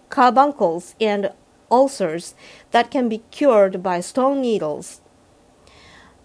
carbuncles 0.09 0.95
and 0.99 1.31
ulcers 1.71 2.33
that 2.71 2.91
can 2.91 3.09
be 3.09 3.23
cured 3.31 3.83
by 3.83 3.99
stone 3.99 4.41
needles. 4.41 5.01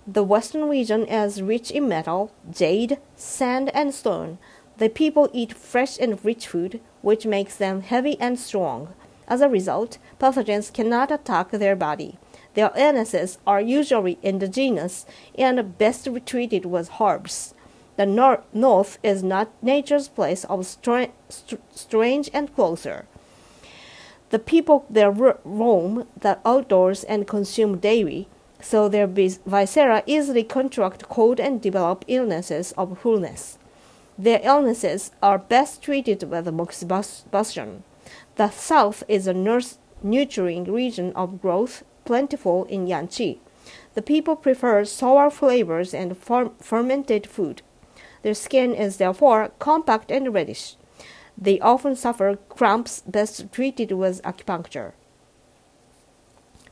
The 0.06 0.22
western 0.22 0.68
region 0.68 1.06
is 1.06 1.40
rich 1.40 1.70
in 1.70 1.88
metal, 1.88 2.30
jade, 2.50 2.98
sand, 3.16 3.70
and 3.74 3.94
stone. 3.94 4.36
The 4.76 4.90
people 4.90 5.30
eat 5.32 5.54
fresh 5.54 5.98
and 5.98 6.22
rich 6.22 6.46
food, 6.46 6.80
which 7.00 7.24
makes 7.24 7.56
them 7.56 7.80
heavy 7.80 8.20
and 8.20 8.38
strong. 8.38 8.92
As 9.26 9.40
a 9.40 9.48
result, 9.48 9.96
pathogens 10.20 10.70
cannot 10.70 11.10
attack 11.10 11.52
their 11.52 11.74
body. 11.74 12.18
Their 12.52 12.70
illnesses 12.76 13.38
are 13.46 13.62
usually 13.62 14.18
indigenous 14.22 15.06
and 15.38 15.78
best 15.78 16.06
treated 16.26 16.66
with 16.66 17.00
herbs. 17.00 17.54
The 17.96 18.04
nor- 18.04 18.42
north 18.52 18.98
is 19.02 19.22
not 19.22 19.50
nature's 19.62 20.08
place 20.08 20.44
of 20.44 20.66
stra- 20.66 21.12
st- 21.30 21.62
strange 21.74 22.28
and 22.34 22.54
closer. 22.54 23.06
The 24.28 24.38
people 24.38 24.84
there 24.90 25.10
roam 25.10 26.06
the 26.20 26.38
outdoors 26.44 27.04
and 27.04 27.26
consume 27.26 27.78
dairy, 27.78 28.28
so 28.64 28.88
their 28.88 29.07
viscera 29.07 30.03
easily 30.07 30.42
contract 30.42 31.09
cold 31.11 31.38
and 31.38 31.61
develop 31.61 32.03
illnesses 32.09 32.72
of 32.79 32.98
coolness. 33.00 33.59
Their 34.16 34.40
illnesses 34.42 35.11
are 35.22 35.38
best 35.38 35.83
treated 35.83 36.22
with 36.22 36.46
moxibustion. 36.46 37.83
The 38.37 38.48
south 38.50 39.05
is 39.07 39.27
a 39.27 39.35
nurturing 40.03 40.64
region 40.64 41.12
of 41.14 41.42
growth, 41.42 41.85
plentiful 42.07 42.64
in 42.64 42.87
Yangqi. 42.87 43.38
The 43.94 44.03
people 44.03 44.35
prefer 44.35 44.85
sour 44.87 45.31
flavors 45.31 45.92
and 45.92 46.16
fer- 46.16 46.50
fermented 46.59 47.27
food. 47.27 47.61
Their 48.22 48.35
skin 48.35 48.72
is 48.74 48.96
therefore 48.96 49.50
compact 49.59 50.11
and 50.11 50.33
reddish. 50.33 50.77
They 51.37 51.61
often 51.61 51.96
suffer 51.96 52.38
cramps 52.48 53.03
best 53.07 53.53
treated 53.53 53.92
with 53.92 54.22
acupuncture. 54.22 54.92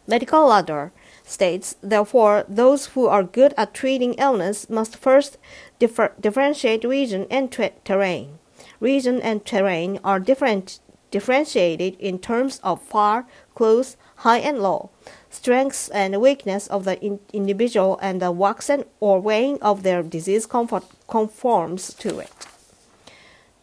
Medical 0.07 0.47
ladder 0.47 0.93
states, 1.33 1.77
therefore, 1.83 2.45
those 2.49 2.87
who 2.93 3.07
are 3.07 3.23
good 3.25 3.55
at 3.57 3.75
treating 3.75 4.15
illness 4.15 4.69
must 4.69 4.97
first 4.97 5.39
differ- 5.79 6.13
differentiate 6.21 6.85
region 6.85 7.27
and 7.31 7.51
tra- 7.51 7.73
terrain. 7.85 8.39
Region 8.81 9.21
and 9.21 9.45
terrain 9.45 9.99
are 10.05 10.21
different 10.21 10.79
differentiated 11.11 11.95
in 12.01 12.19
terms 12.19 12.59
of 12.65 12.83
far, 12.83 13.27
close, 13.55 13.97
high, 14.17 14.39
and 14.39 14.63
low, 14.63 14.91
strengths 15.31 15.89
and 15.91 16.21
weakness 16.21 16.67
of 16.69 16.85
the 16.85 16.99
in- 17.01 17.21
individual, 17.33 17.99
and 18.03 18.21
the 18.21 18.33
waxing 18.33 18.85
or 18.99 19.21
waning 19.21 19.61
of 19.63 19.83
their 19.83 20.03
disease 20.03 20.47
comfort 20.47 20.85
conforms 21.07 21.95
to 21.95 22.19
it. 22.19 22.33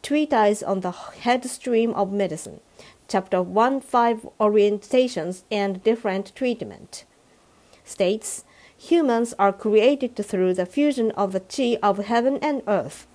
Treatise 0.01 0.63
on 0.63 0.79
the 0.79 0.91
Headstream 0.91 1.93
of 1.93 2.11
Medicine, 2.11 2.61
Chapter 3.07 3.41
1 3.41 3.81
5 3.81 4.29
Orientations 4.39 5.41
and 5.51 5.83
Different 5.83 6.31
Treatment, 6.35 7.03
states 7.89 8.45
Humans 8.81 9.33
are 9.37 9.51
created 9.51 10.15
through 10.15 10.53
the 10.53 10.65
fusion 10.65 11.11
of 11.11 11.33
the 11.33 11.41
chi 11.41 11.77
of 11.83 11.97
heaven 11.97 12.39
and 12.41 12.61
earth. 12.65 13.07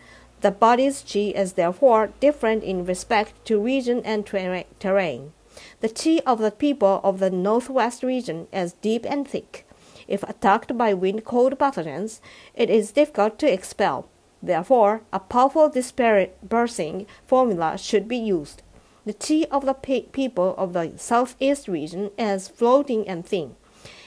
The 0.42 0.50
body's 0.50 1.02
chi 1.02 1.32
is 1.34 1.54
therefore 1.54 2.10
different 2.20 2.62
in 2.62 2.84
respect 2.84 3.32
to 3.46 3.58
region 3.58 4.02
and 4.04 4.26
ter- 4.26 4.64
terrain. 4.78 5.32
The 5.80 5.88
chi 5.88 6.20
of 6.26 6.38
the 6.38 6.50
people 6.50 7.00
of 7.02 7.18
the 7.18 7.30
northwest 7.30 8.02
region 8.02 8.46
is 8.52 8.74
deep 8.74 9.06
and 9.08 9.26
thick. 9.26 9.66
If 10.06 10.22
attacked 10.24 10.76
by 10.76 10.92
wind 10.92 11.24
cold 11.24 11.58
pathogens, 11.58 12.20
it 12.54 12.68
is 12.68 12.92
difficult 12.92 13.38
to 13.38 13.50
expel. 13.50 14.06
Therefore, 14.42 15.00
a 15.14 15.18
powerful 15.20 15.70
dispersing 15.70 17.06
formula 17.26 17.78
should 17.78 18.06
be 18.06 18.18
used. 18.18 18.62
The 19.06 19.14
chi 19.14 19.46
of 19.50 19.64
the 19.64 19.72
pe- 19.72 20.02
people 20.12 20.54
of 20.58 20.74
the 20.74 20.92
southeast 20.96 21.68
region 21.68 22.10
is 22.18 22.48
floating 22.48 23.08
and 23.08 23.24
thin. 23.24 23.56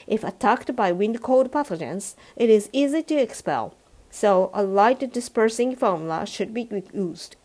If 0.08 0.24
attacked 0.24 0.74
by 0.74 0.90
wind 0.90 1.22
cold 1.22 1.52
pathogens, 1.52 2.16
it 2.34 2.48
is 2.48 2.70
easy 2.72 3.02
to 3.02 3.14
expel, 3.14 3.74
so 4.10 4.50
a 4.54 4.62
light 4.62 5.12
dispersing 5.12 5.76
formula 5.76 6.24
should 6.24 6.54
be 6.54 6.66
used. 6.94 7.36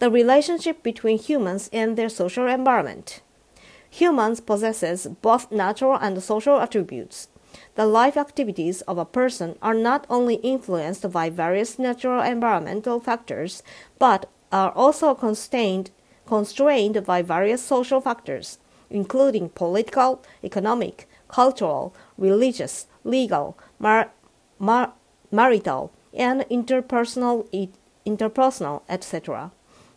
The 0.00 0.10
relationship 0.10 0.82
between 0.82 1.18
humans 1.18 1.70
and 1.72 1.96
their 1.96 2.10
social 2.10 2.46
environment. 2.46 3.22
Humans 3.88 4.40
possesses 4.40 5.06
both 5.22 5.50
natural 5.50 5.94
and 5.94 6.22
social 6.22 6.60
attributes. 6.60 7.28
The 7.74 7.86
life 7.86 8.18
activities 8.18 8.82
of 8.82 8.98
a 8.98 9.06
person 9.06 9.56
are 9.62 9.74
not 9.74 10.06
only 10.10 10.36
influenced 10.36 11.10
by 11.10 11.30
various 11.30 11.78
natural 11.78 12.22
environmental 12.22 13.00
factors, 13.00 13.62
but 13.98 14.28
are 14.50 14.72
also 14.72 15.14
constrained, 15.14 15.90
constrained 16.26 17.06
by 17.06 17.22
various 17.22 17.62
social 17.62 18.00
factors 18.00 18.58
including 18.92 19.48
political, 19.48 20.22
economic, 20.44 21.08
cultural, 21.28 21.94
religious, 22.18 22.86
legal, 23.04 23.56
mar- 23.78 24.10
mar- 24.58 24.92
marital, 25.30 25.90
and 26.14 26.42
interpersonal, 26.42 27.70
interpersonal, 28.06 28.82
etc. 28.88 29.50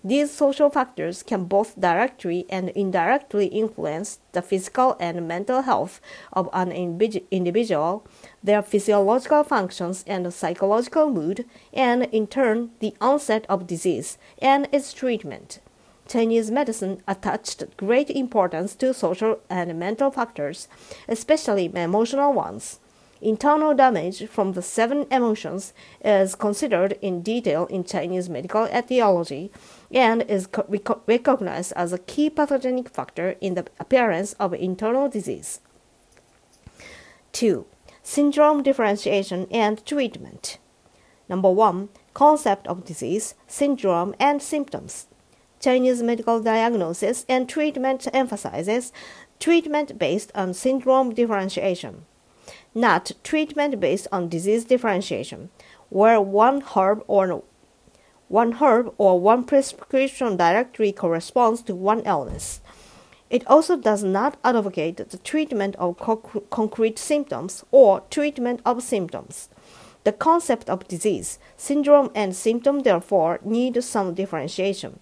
These 0.06 0.30
social 0.30 0.70
factors 0.70 1.24
can 1.24 1.46
both 1.46 1.80
directly 1.80 2.46
and 2.48 2.70
indirectly 2.70 3.48
influence 3.48 4.20
the 4.34 4.44
physical 4.44 4.96
and 5.00 5.28
mental 5.28 5.64
health 5.64 6.00
of 6.32 6.48
an 6.54 6.72
individual, 6.72 8.06
their 8.44 8.62
physiological 8.62 9.44
functions 9.44 10.04
and 10.06 10.32
psychological 10.32 11.10
mood, 11.10 11.46
and 11.74 12.04
in 12.12 12.28
turn 12.28 12.70
the 12.82 12.94
onset 13.02 13.48
of 13.50 13.66
disease 13.66 14.20
and 14.40 14.68
its 14.72 14.94
treatment. 14.94 15.60
Chinese 16.08 16.52
medicine 16.52 17.02
attached 17.08 17.64
great 17.78 18.10
importance 18.10 18.76
to 18.76 18.94
social 18.94 19.40
and 19.50 19.78
mental 19.80 20.12
factors, 20.12 20.68
especially 21.08 21.72
emotional 21.76 22.34
ones. 22.34 22.80
Internal 23.22 23.74
damage 23.74 24.28
from 24.28 24.54
the 24.54 24.62
seven 24.62 25.08
emotions 25.10 25.74
is 26.04 26.36
considered 26.36 26.98
in 27.02 27.22
detail 27.22 27.66
in 27.68 27.84
Chinese 27.84 28.30
medical 28.30 28.66
etiology 28.66 29.52
and 29.92 30.22
is 30.24 30.48
recognized 31.08 31.74
as 31.76 31.92
a 31.92 31.98
key 31.98 32.30
pathogenic 32.30 32.90
factor 32.90 33.36
in 33.42 33.56
the 33.56 33.66
appearance 33.80 34.34
of 34.34 34.54
internal 34.54 35.10
disease. 35.10 35.60
2. 37.32 37.66
Syndrome 38.04 38.62
differentiation 38.62 39.48
and 39.50 39.84
treatment. 39.86 40.60
Number 41.28 41.50
1. 41.50 41.90
Concept 42.14 42.68
of 42.68 42.86
disease, 42.86 43.34
syndrome, 43.48 44.14
and 44.20 44.42
symptoms. 44.42 45.08
Chinese 45.60 46.04
medical 46.04 46.40
diagnosis 46.40 47.26
and 47.28 47.48
treatment 47.48 48.08
emphasizes 48.14 48.92
treatment 49.40 49.98
based 49.98 50.32
on 50.36 50.54
syndrome 50.54 51.14
differentiation, 51.14 52.06
not 52.74 53.12
treatment 53.24 53.80
based 53.80 54.08
on 54.12 54.30
disease 54.30 54.66
differentiation, 54.66 55.50
where 55.90 56.22
one 56.22 56.62
herb 56.62 57.04
or 57.08 57.44
one 58.28 58.54
herb 58.54 58.94
or 58.98 59.20
one 59.20 59.44
prescription 59.44 60.38
directly 60.38 60.92
corresponds 60.92 61.62
to 61.62 61.76
one 61.76 62.02
illness. 62.02 62.62
It 63.30 63.46
also 63.48 63.76
does 63.76 64.04
not 64.04 64.38
advocate 64.44 64.98
the 64.98 65.18
treatment 65.18 65.76
of 65.78 65.98
co- 65.98 66.44
concrete 66.50 67.00
symptoms 67.00 67.64
or 67.72 68.02
treatment 68.10 68.62
of 68.66 68.84
symptoms. 68.84 69.50
The 70.04 70.12
concept 70.12 70.70
of 70.70 70.88
disease, 70.88 71.40
syndrome, 71.58 72.12
and 72.14 72.36
symptom 72.36 72.82
therefore 72.82 73.40
need 73.44 73.84
some 73.84 74.14
differentiation. 74.14 75.00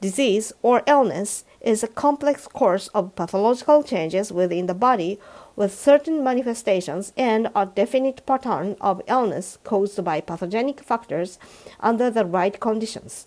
Disease 0.00 0.52
or 0.60 0.82
illness 0.86 1.44
is 1.62 1.82
a 1.82 1.88
complex 1.88 2.46
course 2.46 2.88
of 2.88 3.14
pathological 3.16 3.82
changes 3.82 4.30
within 4.30 4.66
the 4.66 4.74
body 4.74 5.18
with 5.56 5.74
certain 5.74 6.22
manifestations 6.22 7.14
and 7.16 7.48
a 7.54 7.64
definite 7.64 8.24
pattern 8.26 8.76
of 8.78 9.00
illness 9.08 9.58
caused 9.64 10.04
by 10.04 10.20
pathogenic 10.20 10.80
factors 10.80 11.38
under 11.80 12.10
the 12.10 12.26
right 12.26 12.60
conditions. 12.60 13.26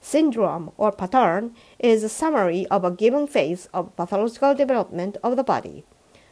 Syndrome 0.00 0.72
or 0.78 0.90
pattern 0.90 1.54
is 1.78 2.02
a 2.02 2.08
summary 2.08 2.66
of 2.68 2.82
a 2.82 2.90
given 2.90 3.26
phase 3.26 3.68
of 3.74 3.94
pathological 3.94 4.54
development 4.54 5.18
of 5.22 5.36
the 5.36 5.44
body. 5.44 5.84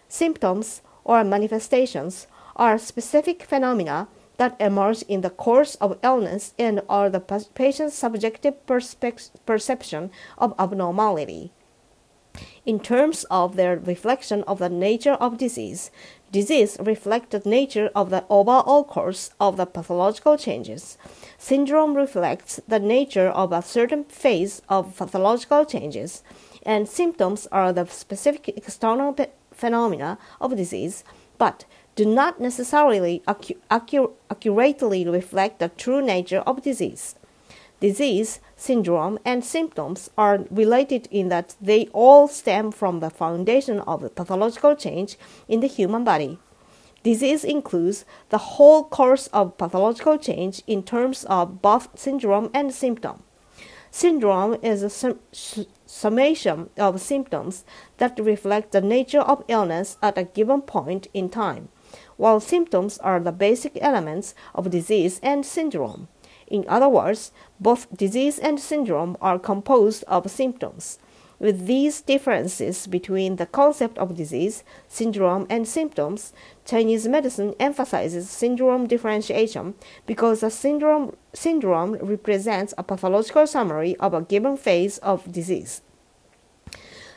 Symptoms 0.08 0.80
or 1.04 1.24
manifestations 1.24 2.26
are 2.56 2.78
specific 2.78 3.42
phenomena 3.42 4.08
that 4.36 4.56
emerge 4.60 5.02
in 5.02 5.20
the 5.20 5.30
course 5.30 5.76
of 5.76 5.98
illness 6.02 6.54
and 6.58 6.82
are 6.88 7.08
the 7.08 7.20
patient's 7.20 7.94
subjective 7.94 8.54
perception 8.66 10.10
of 10.38 10.54
abnormality. 10.58 11.52
In 12.66 12.80
terms 12.80 13.24
of 13.30 13.54
their 13.54 13.78
reflection 13.78 14.42
of 14.44 14.58
the 14.58 14.68
nature 14.68 15.12
of 15.12 15.38
disease, 15.38 15.92
disease 16.32 16.76
reflects 16.80 17.28
the 17.30 17.48
nature 17.48 17.90
of 17.94 18.10
the 18.10 18.24
overall 18.28 18.82
course 18.82 19.30
of 19.38 19.56
the 19.56 19.66
pathological 19.66 20.36
changes. 20.36 20.98
Syndrome 21.38 21.94
reflects 21.94 22.58
the 22.66 22.80
nature 22.80 23.28
of 23.28 23.52
a 23.52 23.62
certain 23.62 24.02
phase 24.04 24.62
of 24.68 24.96
pathological 24.96 25.64
changes, 25.64 26.24
and 26.66 26.88
symptoms 26.88 27.46
are 27.52 27.72
the 27.72 27.86
specific 27.86 28.48
external 28.48 29.14
phenomena 29.52 30.18
of 30.40 30.56
disease, 30.56 31.04
but 31.38 31.64
do 31.96 32.04
not 32.04 32.40
necessarily 32.40 33.22
accu- 33.28 33.56
accu- 33.70 34.12
accurately 34.30 35.06
reflect 35.06 35.60
the 35.60 35.68
true 35.68 36.02
nature 36.02 36.40
of 36.40 36.62
disease. 36.62 37.14
Disease, 37.80 38.40
syndrome, 38.56 39.18
and 39.24 39.44
symptoms 39.44 40.10
are 40.16 40.44
related 40.50 41.06
in 41.10 41.28
that 41.28 41.54
they 41.60 41.86
all 41.92 42.26
stem 42.26 42.72
from 42.72 43.00
the 43.00 43.10
foundation 43.10 43.80
of 43.80 44.00
the 44.00 44.08
pathological 44.08 44.74
change 44.74 45.16
in 45.48 45.60
the 45.60 45.66
human 45.66 46.02
body. 46.02 46.38
Disease 47.02 47.44
includes 47.44 48.04
the 48.30 48.38
whole 48.38 48.84
course 48.84 49.26
of 49.28 49.58
pathological 49.58 50.16
change 50.16 50.62
in 50.66 50.82
terms 50.82 51.24
of 51.24 51.60
both 51.60 51.88
syndrome 51.98 52.50
and 52.54 52.72
symptom. 52.72 53.22
Syndrome 53.90 54.56
is 54.62 54.82
a 54.82 54.90
sum- 54.90 55.20
summation 55.86 56.70
of 56.76 57.00
symptoms 57.00 57.64
that 57.98 58.18
reflect 58.18 58.72
the 58.72 58.80
nature 58.80 59.20
of 59.20 59.44
illness 59.46 59.98
at 60.02 60.18
a 60.18 60.24
given 60.24 60.62
point 60.62 61.06
in 61.12 61.28
time 61.28 61.68
while 62.16 62.40
symptoms 62.40 62.98
are 62.98 63.20
the 63.20 63.32
basic 63.32 63.78
elements 63.80 64.34
of 64.54 64.70
disease 64.70 65.20
and 65.22 65.44
syndrome. 65.44 66.08
In 66.46 66.64
other 66.68 66.88
words, 66.88 67.32
both 67.58 67.86
disease 67.96 68.38
and 68.38 68.60
syndrome 68.60 69.16
are 69.20 69.38
composed 69.38 70.04
of 70.04 70.30
symptoms. 70.30 70.98
With 71.40 71.66
these 71.66 72.00
differences 72.00 72.86
between 72.86 73.36
the 73.36 73.46
concept 73.46 73.98
of 73.98 74.16
disease, 74.16 74.62
syndrome, 74.88 75.46
and 75.50 75.66
symptoms, 75.66 76.32
Chinese 76.64 77.08
medicine 77.08 77.54
emphasizes 77.58 78.30
syndrome 78.30 78.86
differentiation 78.86 79.74
because 80.06 80.42
a 80.42 80.50
syndrome, 80.50 81.16
syndrome 81.32 81.94
represents 81.96 82.72
a 82.78 82.84
pathological 82.84 83.46
summary 83.46 83.96
of 83.96 84.14
a 84.14 84.22
given 84.22 84.56
phase 84.56 84.98
of 84.98 85.30
disease. 85.32 85.82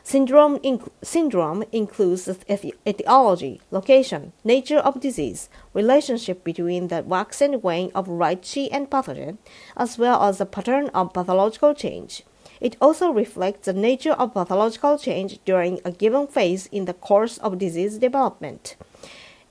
Syndrome, 0.07 0.57
inc- 0.59 0.89
syndrome 1.01 1.65
includes 1.73 2.23
the 2.23 2.73
etiology, 2.87 3.59
location, 3.71 4.31
nature 4.45 4.77
of 4.77 5.01
disease, 5.01 5.49
relationship 5.73 6.45
between 6.45 6.87
the 6.87 7.03
wax 7.03 7.41
and 7.41 7.61
wane 7.61 7.91
of 7.93 8.07
right 8.07 8.41
qi 8.41 8.69
and 8.71 8.89
pathogen, 8.89 9.37
as 9.75 9.97
well 9.97 10.23
as 10.23 10.37
the 10.37 10.45
pattern 10.45 10.87
of 10.93 11.11
pathological 11.11 11.73
change. 11.73 12.23
It 12.61 12.77
also 12.79 13.11
reflects 13.11 13.65
the 13.65 13.73
nature 13.73 14.13
of 14.13 14.33
pathological 14.33 14.97
change 14.97 15.39
during 15.43 15.81
a 15.83 15.91
given 15.91 16.25
phase 16.27 16.67
in 16.67 16.85
the 16.85 16.93
course 16.93 17.37
of 17.39 17.57
disease 17.57 17.97
development. 17.97 18.77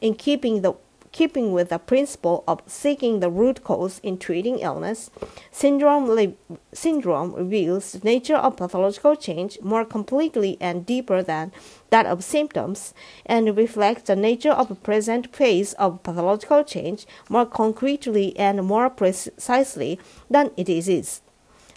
In 0.01 0.15
keeping 0.15 0.63
the 0.63 0.73
keeping 1.17 1.51
with 1.51 1.71
the 1.71 1.79
principle 1.79 2.45
of 2.47 2.61
seeking 2.67 3.21
the 3.21 3.31
root 3.31 3.65
cause 3.65 4.01
in 4.03 4.19
treating 4.19 4.59
illness, 4.59 5.11
syndrome, 5.51 6.37
syndrome 6.75 7.33
reveals 7.33 7.93
the 7.93 8.05
nature 8.05 8.37
of 8.37 8.59
pathological 8.59 9.17
change 9.17 9.59
more 9.63 9.83
completely 9.83 10.59
and 10.61 10.85
deeper 10.85 11.23
than 11.23 11.51
that 11.89 12.05
of 12.05 12.23
symptoms, 12.23 12.93
and 13.25 13.57
reflects 13.57 14.03
the 14.03 14.15
nature 14.15 14.51
of 14.51 14.69
the 14.69 14.75
present 14.75 15.35
phase 15.35 15.73
of 15.75 16.03
pathological 16.03 16.63
change 16.63 17.07
more 17.31 17.47
concretely 17.47 18.39
and 18.39 18.63
more 18.63 18.91
precisely 18.91 19.99
than 20.29 20.51
it 20.55 20.69
is. 20.69 21.23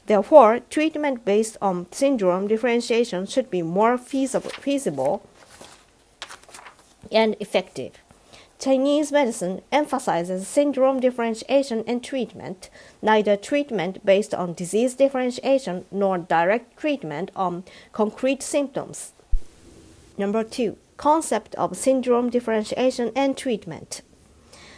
Therefore, 0.05 0.59
treatment 0.69 1.23
based 1.23 1.55
on 1.61 1.89
syndrome 1.93 2.49
differentiation 2.49 3.25
should 3.25 3.49
be 3.49 3.61
more 3.61 3.97
feasible, 3.97 4.49
feasible 4.49 5.23
and 7.09 7.37
effective. 7.39 7.93
Chinese 8.59 9.09
medicine 9.09 9.61
emphasizes 9.71 10.45
syndrome 10.45 10.99
differentiation 10.99 11.81
and 11.87 12.03
treatment, 12.03 12.69
neither 13.01 13.37
treatment 13.37 14.05
based 14.05 14.33
on 14.33 14.53
disease 14.53 14.95
differentiation 14.95 15.85
nor 15.91 16.17
direct 16.17 16.75
treatment 16.75 17.31
on 17.37 17.63
concrete 17.93 18.43
symptoms. 18.43 19.13
Number 20.17 20.43
two, 20.43 20.75
concept 20.97 21.55
of 21.55 21.77
syndrome 21.77 22.29
differentiation 22.29 23.13
and 23.15 23.37
treatment. 23.37 24.01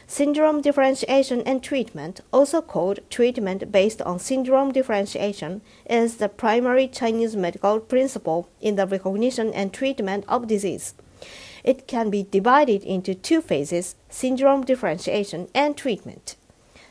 Syndrome 0.05 0.61
differentiation 0.61 1.41
and 1.41 1.63
treatment, 1.63 2.21
also 2.31 2.61
called 2.61 2.99
treatment 3.09 3.71
based 3.71 3.99
on 4.03 4.19
syndrome 4.19 4.71
differentiation, 4.71 5.61
is 5.89 6.17
the 6.17 6.29
primary 6.29 6.87
Chinese 6.87 7.35
medical 7.35 7.79
principle 7.79 8.47
in 8.61 8.75
the 8.75 8.85
recognition 8.85 9.51
and 9.51 9.73
treatment 9.73 10.23
of 10.27 10.45
disease. 10.45 10.93
It 11.63 11.87
can 11.87 12.09
be 12.09 12.23
divided 12.23 12.83
into 12.83 13.13
two 13.13 13.41
phases 13.41 13.95
syndrome 14.09 14.63
differentiation 14.63 15.47
and 15.53 15.77
treatment. 15.77 16.35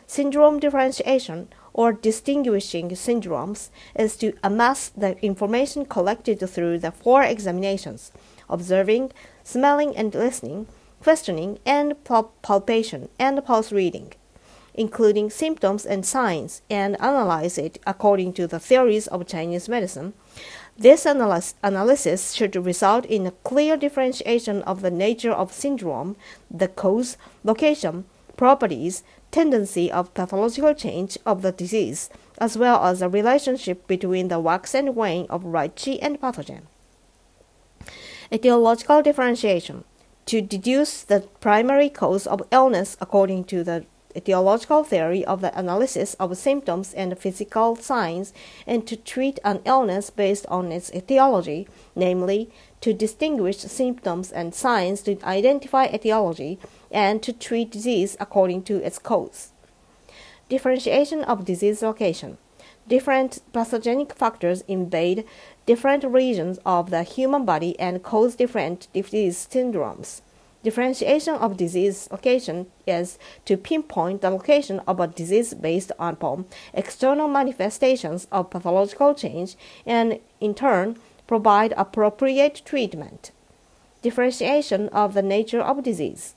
Syndrome 0.06 0.58
differentiation, 0.58 1.48
or 1.72 1.92
distinguishing 1.92 2.90
syndromes, 2.90 3.70
is 3.94 4.16
to 4.16 4.32
amass 4.42 4.88
the 4.88 5.16
information 5.24 5.84
collected 5.86 6.40
through 6.48 6.78
the 6.78 6.90
four 6.90 7.22
examinations 7.22 8.10
observing, 8.50 9.12
smelling 9.44 9.96
and 9.96 10.14
listening, 10.14 10.66
questioning, 11.02 11.58
and 11.64 11.94
palpation 12.04 13.08
and 13.18 13.44
pulse 13.44 13.72
reading, 13.72 14.12
including 14.74 15.30
symptoms 15.30 15.86
and 15.86 16.04
signs, 16.04 16.60
and 16.68 17.00
analyze 17.00 17.56
it 17.56 17.78
according 17.86 18.32
to 18.32 18.46
the 18.46 18.60
theories 18.60 19.06
of 19.06 19.26
Chinese 19.26 19.68
medicine 19.68 20.12
this 20.80 21.04
analysis 21.04 22.32
should 22.32 22.56
result 22.56 23.04
in 23.04 23.26
a 23.26 23.32
clear 23.44 23.76
differentiation 23.76 24.62
of 24.62 24.80
the 24.80 24.90
nature 24.90 25.30
of 25.30 25.52
syndrome, 25.52 26.16
the 26.50 26.68
cause, 26.68 27.18
location, 27.44 28.06
properties, 28.38 29.02
tendency 29.30 29.92
of 29.92 30.14
pathological 30.14 30.72
change 30.72 31.18
of 31.26 31.42
the 31.42 31.52
disease, 31.52 32.08
as 32.38 32.56
well 32.56 32.82
as 32.82 33.00
the 33.00 33.10
relationship 33.10 33.86
between 33.86 34.28
the 34.28 34.40
wax 34.40 34.74
and 34.74 34.96
wane 34.96 35.26
of 35.28 35.44
right 35.44 35.76
qi 35.76 35.98
and 36.00 36.18
pathogen. 36.18 36.62
Etiological 38.32 39.02
differentiation 39.02 39.84
to 40.24 40.40
deduce 40.40 41.02
the 41.02 41.28
primary 41.40 41.90
cause 41.90 42.26
of 42.26 42.40
illness 42.50 42.96
according 43.02 43.44
to 43.44 43.62
the 43.62 43.84
etiological 44.14 44.86
theory 44.86 45.24
of 45.24 45.40
the 45.40 45.56
analysis 45.58 46.14
of 46.14 46.36
symptoms 46.36 46.92
and 46.94 47.18
physical 47.18 47.76
signs 47.76 48.32
and 48.66 48.86
to 48.86 48.96
treat 48.96 49.38
an 49.44 49.60
illness 49.64 50.10
based 50.10 50.46
on 50.46 50.72
its 50.72 50.90
etiology, 50.92 51.68
namely, 51.94 52.50
to 52.80 52.92
distinguish 52.92 53.58
symptoms 53.58 54.32
and 54.32 54.54
signs 54.54 55.02
to 55.02 55.20
identify 55.24 55.86
etiology 55.86 56.58
and 56.90 57.22
to 57.22 57.32
treat 57.32 57.70
disease 57.70 58.16
according 58.20 58.62
to 58.62 58.76
its 58.84 58.98
cause. 58.98 59.52
Differentiation 60.48 61.22
of 61.24 61.44
disease 61.44 61.82
location. 61.82 62.38
Different 62.88 63.40
pathogenic 63.52 64.14
factors 64.14 64.62
invade 64.66 65.24
different 65.64 66.02
regions 66.02 66.58
of 66.66 66.90
the 66.90 67.04
human 67.04 67.44
body 67.44 67.78
and 67.78 68.02
cause 68.02 68.34
different 68.34 68.88
disease 68.92 69.46
syndromes. 69.48 70.22
Differentiation 70.62 71.36
of 71.36 71.56
disease 71.56 72.06
location 72.10 72.66
is 72.86 73.18
to 73.46 73.56
pinpoint 73.56 74.20
the 74.20 74.28
location 74.28 74.80
of 74.86 75.00
a 75.00 75.06
disease 75.06 75.54
based 75.54 75.90
upon 75.98 76.44
external 76.74 77.28
manifestations 77.28 78.26
of 78.30 78.50
pathological 78.50 79.14
change 79.14 79.56
and, 79.86 80.18
in 80.38 80.54
turn, 80.54 80.98
provide 81.26 81.72
appropriate 81.78 82.60
treatment. 82.66 83.30
Differentiation 84.02 84.90
of 84.90 85.14
the 85.14 85.22
nature 85.22 85.62
of 85.62 85.82
disease. 85.82 86.34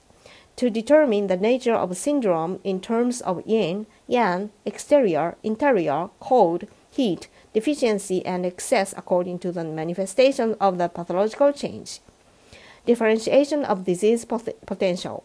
To 0.55 0.69
determine 0.69 1.27
the 1.27 1.35
nature 1.35 1.75
of 1.75 1.97
syndrome 1.97 2.61
in 2.63 2.79
terms 2.79 3.19
of 3.19 3.45
yin, 3.45 3.87
yang, 4.07 4.51
exterior, 4.65 5.35
interior, 5.43 6.09
cold, 6.21 6.67
heat, 6.91 7.27
deficiency, 7.53 8.25
and 8.25 8.45
excess 8.45 8.93
according 8.95 9.39
to 9.39 9.51
the 9.51 9.65
manifestation 9.65 10.55
of 10.61 10.77
the 10.77 10.87
pathological 10.87 11.51
change 11.51 11.99
differentiation 12.85 13.63
of 13.63 13.85
disease 13.85 14.25
pot- 14.25 14.49
potential. 14.65 15.23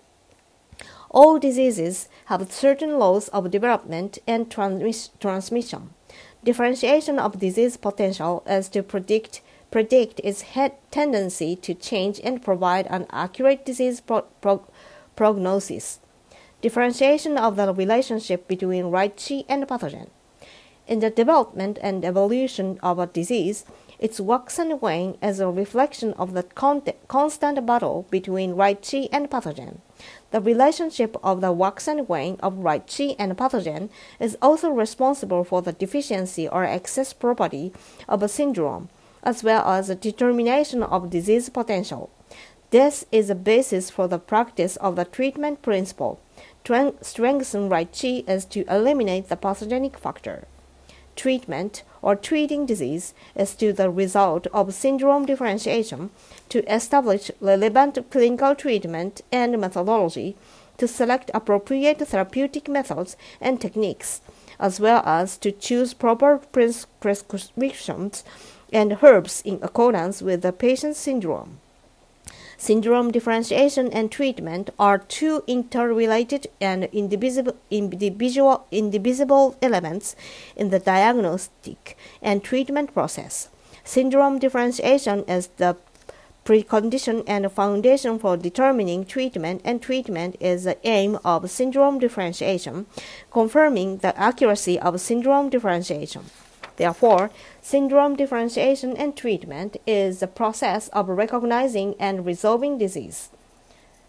All 1.11 1.38
diseases 1.38 2.09
have 2.27 2.53
certain 2.53 2.99
laws 2.99 3.29
of 3.29 3.51
development 3.51 4.18
and 4.27 4.51
transmis- 4.51 5.11
transmission. 5.18 5.90
Differentiation 6.44 7.18
of 7.18 7.40
disease 7.40 7.77
potential 7.77 8.42
is 8.47 8.68
to 8.71 8.83
predict 8.83 9.40
predict 9.71 10.18
its 10.25 10.44
tendency 10.90 11.55
to 11.55 11.75
change 11.75 12.18
and 12.25 12.42
provide 12.42 12.87
an 12.87 13.07
accurate 13.11 13.66
disease 13.66 14.01
pro- 14.01 14.23
pro- 14.40 14.66
prognosis. 15.14 16.01
Differentiation 16.62 17.37
of 17.37 17.57
the 17.57 17.75
relationship 17.75 18.49
between 18.49 18.87
right 18.87 19.14
qi 19.14 19.44
and 19.49 19.68
pathogen. 19.68 20.09
In 20.87 21.01
the 21.01 21.11
development 21.11 21.79
and 21.83 22.03
evolution 22.03 22.79
of 22.83 22.99
a 22.99 23.07
disease, 23.07 23.64
its 23.98 24.20
wax 24.20 24.58
and 24.58 24.80
wane 24.80 25.16
as 25.20 25.40
a 25.40 25.50
reflection 25.50 26.12
of 26.14 26.32
the 26.32 26.42
con- 26.42 26.82
constant 27.08 27.64
battle 27.66 28.06
between 28.11 28.54
right 28.54 28.80
qi 28.80 29.08
and 29.12 29.30
pathogen. 29.30 29.78
The 30.30 30.40
relationship 30.40 31.16
of 31.22 31.40
the 31.40 31.52
wax 31.52 31.88
and 31.88 32.08
wane 32.08 32.37
of 32.40 32.58
right 32.58 32.87
qi 32.87 33.16
and 33.18 33.37
pathogen 33.37 33.88
is 34.20 34.37
also 34.40 34.70
responsible 34.70 35.42
for 35.44 35.62
the 35.62 35.72
deficiency 35.72 36.46
or 36.48 36.64
excess 36.64 37.12
property 37.12 37.72
of 38.08 38.22
a 38.22 38.28
syndrome, 38.28 38.88
as 39.22 39.42
well 39.42 39.66
as 39.66 39.88
the 39.88 39.94
determination 39.94 40.82
of 40.82 41.11
disease 41.11 41.48
potential. 41.48 42.11
This 42.70 43.06
is 43.11 43.28
the 43.28 43.34
basis 43.34 43.88
for 43.88 44.06
the 44.06 44.18
practice 44.18 44.76
of 44.76 44.96
the 44.96 45.06
treatment 45.06 45.62
principle. 45.62 46.20
Strengthen 46.62 47.68
right 47.70 47.90
qi 47.90 48.28
is 48.28 48.44
to 48.44 48.64
eliminate 48.70 49.30
the 49.30 49.37
pathogenic 49.37 49.98
factor. 49.98 50.44
Treatment 51.18 51.83
or 52.00 52.14
treating 52.14 52.64
disease 52.64 53.12
is 53.35 53.57
to 53.57 53.72
the 53.72 53.90
result 53.90 54.46
of 54.54 54.72
syndrome 54.72 55.26
differentiation 55.26 56.11
to 56.48 56.62
establish 56.72 57.33
relevant 57.40 57.98
clinical 58.09 58.54
treatment 58.54 59.22
and 59.33 59.61
methodology 59.61 60.37
to 60.76 60.87
select 60.87 61.33
appropriate 61.35 61.98
therapeutic 61.98 62.68
methods 62.68 63.16
and 63.40 63.61
techniques, 63.61 64.20
as 64.61 64.78
well 64.78 65.02
as 65.04 65.37
to 65.38 65.50
choose 65.50 65.92
proper 65.92 66.38
pres- 66.52 66.87
prescriptions 67.00 68.22
and 68.72 68.98
herbs 69.02 69.42
in 69.44 69.59
accordance 69.61 70.22
with 70.22 70.42
the 70.42 70.52
patient's 70.52 71.00
syndrome. 71.00 71.59
Syndrome 72.61 73.12
differentiation 73.12 73.92
and 73.92 74.11
treatment 74.11 74.71
are 74.81 74.99
two 74.99 75.44
interrelated 75.47 76.49
and 76.61 76.85
indivisible, 76.92 77.55
individual, 77.71 78.66
indivisible 78.73 79.57
elements 79.62 80.16
in 80.57 80.71
the 80.71 80.81
diagnostic 80.81 81.97
and 82.21 82.42
treatment 82.42 82.92
process. 82.92 83.49
Syndrome 83.85 84.40
differentiation 84.40 85.23
is 85.29 85.47
the 85.59 85.77
precondition 86.44 87.23
and 87.29 87.51
foundation 87.53 88.18
for 88.18 88.37
determining 88.37 89.05
treatment, 89.05 89.61
and 89.64 89.81
treatment 89.81 90.35
is 90.40 90.64
the 90.64 90.77
aim 90.85 91.16
of 91.25 91.49
syndrome 91.49 92.01
differentiation, 92.01 92.87
confirming 93.31 93.99
the 93.99 94.18
accuracy 94.18 94.81
of 94.81 95.01
syndrome 95.01 95.49
differentiation. 95.49 96.25
Therefore, 96.77 97.31
syndrome 97.68 98.16
differentiation 98.16 98.96
and 98.96 99.14
treatment 99.14 99.76
is 99.87 100.20
the 100.20 100.26
process 100.26 100.88
of 100.88 101.07
recognizing 101.07 101.94
and 102.00 102.24
resolving 102.24 102.78
disease. 102.78 103.28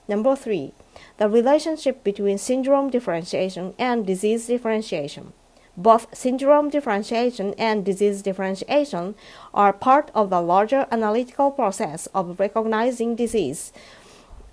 Number 0.07 0.33
three, 0.33 0.71
the 1.17 1.27
relationship 1.27 2.01
between 2.01 2.37
syndrome 2.37 2.89
differentiation 2.89 3.73
and 3.77 4.07
disease 4.07 4.47
differentiation. 4.47 5.33
Both 5.75 6.15
syndrome 6.15 6.69
differentiation 6.69 7.53
and 7.57 7.83
disease 7.83 8.21
differentiation 8.21 9.15
are 9.53 9.73
part 9.73 10.09
of 10.15 10.29
the 10.29 10.39
larger 10.39 10.87
analytical 10.89 11.51
process 11.51 12.05
of 12.15 12.39
recognizing 12.39 13.17
disease, 13.17 13.73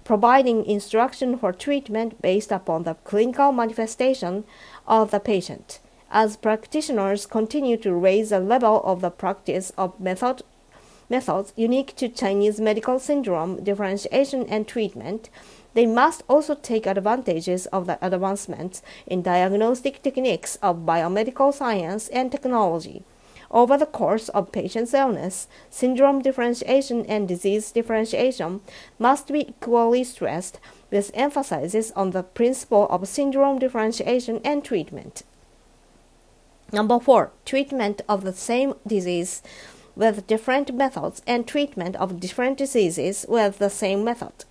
providing 0.03 0.67
instruction 0.67 1.39
for 1.39 1.53
treatment 1.53 2.21
based 2.21 2.51
upon 2.51 2.83
the 2.83 2.95
clinical 3.05 3.53
manifestation 3.53 4.43
of 4.85 5.13
the 5.13 5.21
patient 5.21 5.79
as 6.11 6.37
practitioners 6.37 7.27
continue 7.27 7.77
to 7.77 7.95
raise 7.95 8.31
the 8.31 8.41
level 8.41 8.83
of 8.85 9.01
the 9.01 9.11
practice 9.11 9.71
of 9.77 9.99
method, 10.01 10.43
methods 11.09 11.53
unique 11.57 11.95
to 11.97 12.09
Chinese 12.09 12.61
medical 12.61 12.99
syndrome 12.99 13.63
differentiation 13.63 14.47
and 14.49 14.67
treatment, 14.67 15.31
They 15.77 15.85
must 15.85 16.23
also 16.27 16.55
take 16.55 16.87
advantages 16.87 17.67
of 17.67 17.85
the 17.87 17.99
advancements 18.01 18.81
in 19.07 19.21
diagnostic 19.21 20.03
techniques 20.03 20.57
of 20.63 20.87
biomedical 20.87 21.53
science 21.53 22.09
and 22.09 22.33
technology. 22.33 23.05
Over 23.51 23.77
the 23.77 23.85
course 23.85 24.31
of 24.31 24.53
patient's 24.53 24.95
illness, 24.95 25.49
syndrome 25.69 26.23
differentiation 26.23 27.05
and 27.05 27.29
disease 27.29 27.71
differentiation 27.73 28.63
must 28.99 29.29
be 29.31 29.51
equally 29.51 30.03
stressed 30.03 30.59
with 30.91 31.11
emphasis 31.13 31.93
on 31.95 32.13
the 32.13 32.23
principle 32.23 32.87
of 32.89 33.07
syndrome 33.07 33.59
differentiation 33.59 34.41
and 34.47 34.65
treatment. 34.65 35.25
Number 36.73 36.99
four, 36.99 37.31
treatment 37.45 38.03
of 38.09 38.25
the 38.25 38.33
same 38.33 38.75
disease 38.87 39.43
with 39.95 40.27
different 40.27 40.75
methods 40.75 41.23
and 41.27 41.47
treatment 41.47 41.97
of 41.97 42.21
different 42.21 42.59
diseases 42.59 43.25
with 43.29 43.59
the 43.59 43.71
same 43.71 44.05
method. 44.05 44.45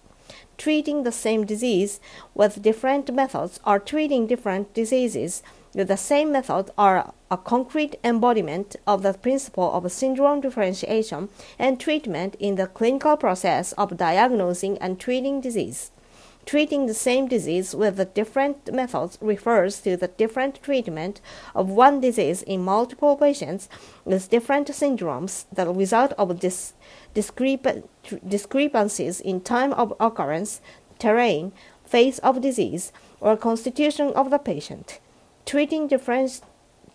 Treating 0.57 1.03
the 1.03 1.11
same 1.11 1.45
disease 1.45 1.99
with 2.33 2.61
different 2.61 3.13
methods 3.13 3.59
or 3.65 3.79
treating 3.79 4.27
different 4.27 4.73
diseases 4.73 5.43
with 5.75 5.89
the 5.89 5.97
same 5.97 6.31
method 6.31 6.71
are 6.77 7.13
a 7.29 7.37
concrete 7.37 7.97
embodiment 8.01 8.77
of 8.87 9.03
the 9.03 9.13
principle 9.13 9.73
of 9.73 9.91
syndrome 9.91 10.39
differentiation 10.39 11.27
and 11.59 11.79
treatment 11.81 12.35
in 12.39 12.55
the 12.55 12.67
clinical 12.67 13.17
process 13.17 13.73
of 13.73 13.97
diagnosing 13.97 14.77
and 14.77 14.99
treating 14.99 15.41
disease. 15.41 15.91
Treating 16.45 16.85
the 16.85 16.93
same 16.93 17.27
disease 17.27 17.75
with 17.75 17.97
the 17.97 18.05
different 18.05 18.71
methods 18.71 19.17
refers 19.19 19.81
to 19.81 19.97
the 19.97 20.09
different 20.09 20.61
treatment 20.61 21.19
of 21.55 21.69
one 21.69 21.99
disease 21.99 22.43
in 22.43 22.63
multiple 22.63 23.17
patients 23.17 23.67
with 24.05 24.29
different 24.29 24.67
syndromes, 24.67 25.45
the 25.51 25.73
result 25.73 26.13
of 26.19 26.41
this 26.41 26.73
discrepancies 27.15 29.19
in 29.21 29.41
time 29.41 29.73
of 29.73 29.91
occurrence, 29.99 30.61
terrain, 30.99 31.51
phase 31.83 32.19
of 32.19 32.41
disease, 32.41 32.91
or 33.19 33.35
constitution 33.35 34.13
of 34.13 34.29
the 34.29 34.37
patient. 34.37 34.99
Treating 35.45 35.87
different 35.87 36.41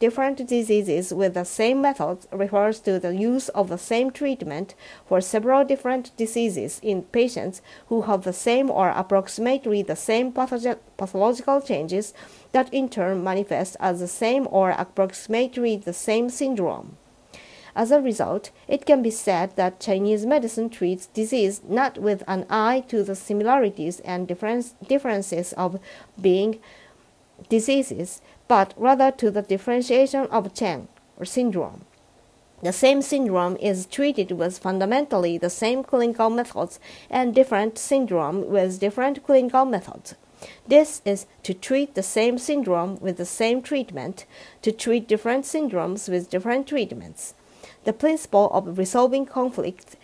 different 0.01 0.45
diseases 0.49 1.13
with 1.15 1.35
the 1.35 1.45
same 1.45 1.81
methods 1.81 2.27
refers 2.33 2.81
to 2.81 2.99
the 2.99 3.15
use 3.15 3.51
of 3.51 3.69
the 3.69 3.79
same 3.79 4.11
treatment 4.11 4.75
for 5.07 5.21
several 5.21 5.65
different 5.65 6.11
diseases 6.17 6.81
in 6.83 7.03
patients 7.03 7.61
who 7.89 8.03
have 8.03 8.25
the 8.25 8.33
same 8.33 8.71
or 8.71 8.89
approximately 8.89 9.83
the 9.83 9.95
same 9.95 10.33
pathological 10.33 11.61
changes 11.61 12.15
that 12.53 12.73
in 12.73 12.89
turn 12.89 13.23
manifest 13.23 13.77
as 13.79 14.01
the 14.01 14.09
same 14.09 14.49
or 14.51 14.71
approximately 14.71 15.77
the 15.77 15.93
same 15.93 16.31
syndrome. 16.31 16.97
As 17.77 17.93
a 17.93 18.01
result, 18.01 18.51
it 18.67 18.85
can 18.85 19.03
be 19.03 19.11
said 19.11 19.55
that 19.55 19.79
Chinese 19.79 20.27
medicine 20.27 20.71
treats 20.71 21.07
disease 21.07 21.61
not 21.69 21.99
with 21.99 22.25
an 22.27 22.45
eye 22.51 22.83
to 22.89 23.05
the 23.05 23.15
similarities 23.15 24.01
and 24.01 24.27
difference, 24.27 24.75
differences 24.89 25.53
of 25.53 25.79
being 26.21 26.59
diseases, 27.49 28.23
but 28.51 28.75
rather 28.77 29.13
to 29.13 29.31
the 29.31 29.43
differentiation 29.43 30.27
of 30.27 30.53
Zheng 30.53 30.89
or 31.17 31.25
syndrome. 31.25 31.85
The 32.65 32.73
same 32.73 33.01
syndrome 33.01 33.57
is 33.59 33.87
treated 33.87 34.33
with 34.33 34.59
fundamentally 34.59 35.39
the 35.39 35.49
same 35.49 35.85
clinical 35.85 36.31
methods 36.31 36.81
and 37.09 37.33
different 37.33 37.79
syndrome 37.79 38.51
with 38.51 38.81
different 38.81 39.23
clinical 39.23 39.65
methods. 39.65 40.17
This 40.67 41.01
is 41.05 41.27
to 41.45 41.55
treat 41.55 41.95
the 41.95 42.03
same 42.03 42.39
syndrome 42.39 42.99
with 43.01 43.19
the 43.19 43.25
same 43.25 43.63
treatment, 43.63 44.27
to 44.63 44.73
treat 44.73 45.07
different 45.07 45.45
syndromes 45.45 46.09
with 46.09 46.29
different 46.29 46.67
treatments. 46.67 47.35
The 47.85 47.93
principle 47.93 48.51
of 48.53 48.79
resolving 48.79 49.27
conflict 49.27 49.95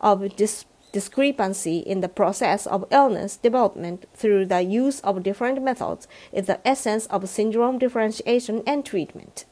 of 0.00 0.36
dis 0.36 0.64
discrepancy 0.98 1.78
in 1.78 2.00
the 2.00 2.08
process 2.08 2.66
of 2.66 2.84
illness 2.90 3.36
development 3.36 4.04
through 4.14 4.44
the 4.44 4.62
use 4.62 4.98
of 5.02 5.22
different 5.22 5.62
methods 5.62 6.08
is 6.32 6.48
the 6.48 6.58
essence 6.66 7.06
of 7.06 7.28
syndrome 7.28 7.78
differentiation 7.78 8.64
and 8.66 8.84
treatment. 8.84 9.44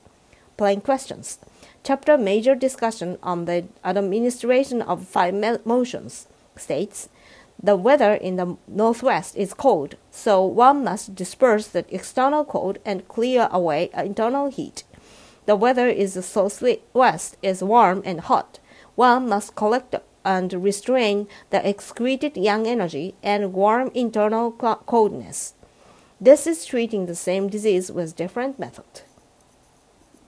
Plain 0.57 0.81
questions. 0.81 1.39
Chapter 1.85 2.19
Major 2.19 2.57
Discussion 2.57 3.17
on 3.23 3.45
the 3.45 3.67
Administration 3.85 4.83
of 4.83 5.07
Five 5.07 5.35
Motions 5.65 6.27
states 6.57 7.09
the 7.63 7.77
weather 7.77 8.15
in 8.15 8.35
the 8.35 8.57
northwest 8.67 9.37
is 9.37 9.55
cold, 9.55 9.95
so 10.11 10.45
one 10.45 10.83
must 10.83 11.15
disperse 11.15 11.69
the 11.69 11.85
external 11.95 12.45
cold 12.45 12.79
and 12.85 13.07
clear 13.07 13.49
away 13.53 13.89
internal 13.95 14.51
heat. 14.51 14.83
The 15.47 15.55
weather 15.55 15.89
in 15.89 16.11
the 16.11 16.23
southwest 16.23 17.37
is 17.41 17.63
warm 17.63 18.03
and 18.05 18.21
hot. 18.23 18.59
One 18.97 19.29
must 19.29 19.55
collect 19.55 19.95
and 20.27 20.53
restrain 20.53 21.29
the 21.51 21.67
excreted 21.67 22.37
yang 22.37 22.67
energy 22.67 23.15
and 23.23 23.55
warm 23.55 23.91
internal 23.95 24.51
coldness. 24.51 25.55
This 26.21 26.47
is 26.47 26.67
treating 26.67 27.07
the 27.07 27.15
same 27.15 27.49
disease 27.49 27.93
with 27.93 28.17
different 28.17 28.59
method. 28.59 29.06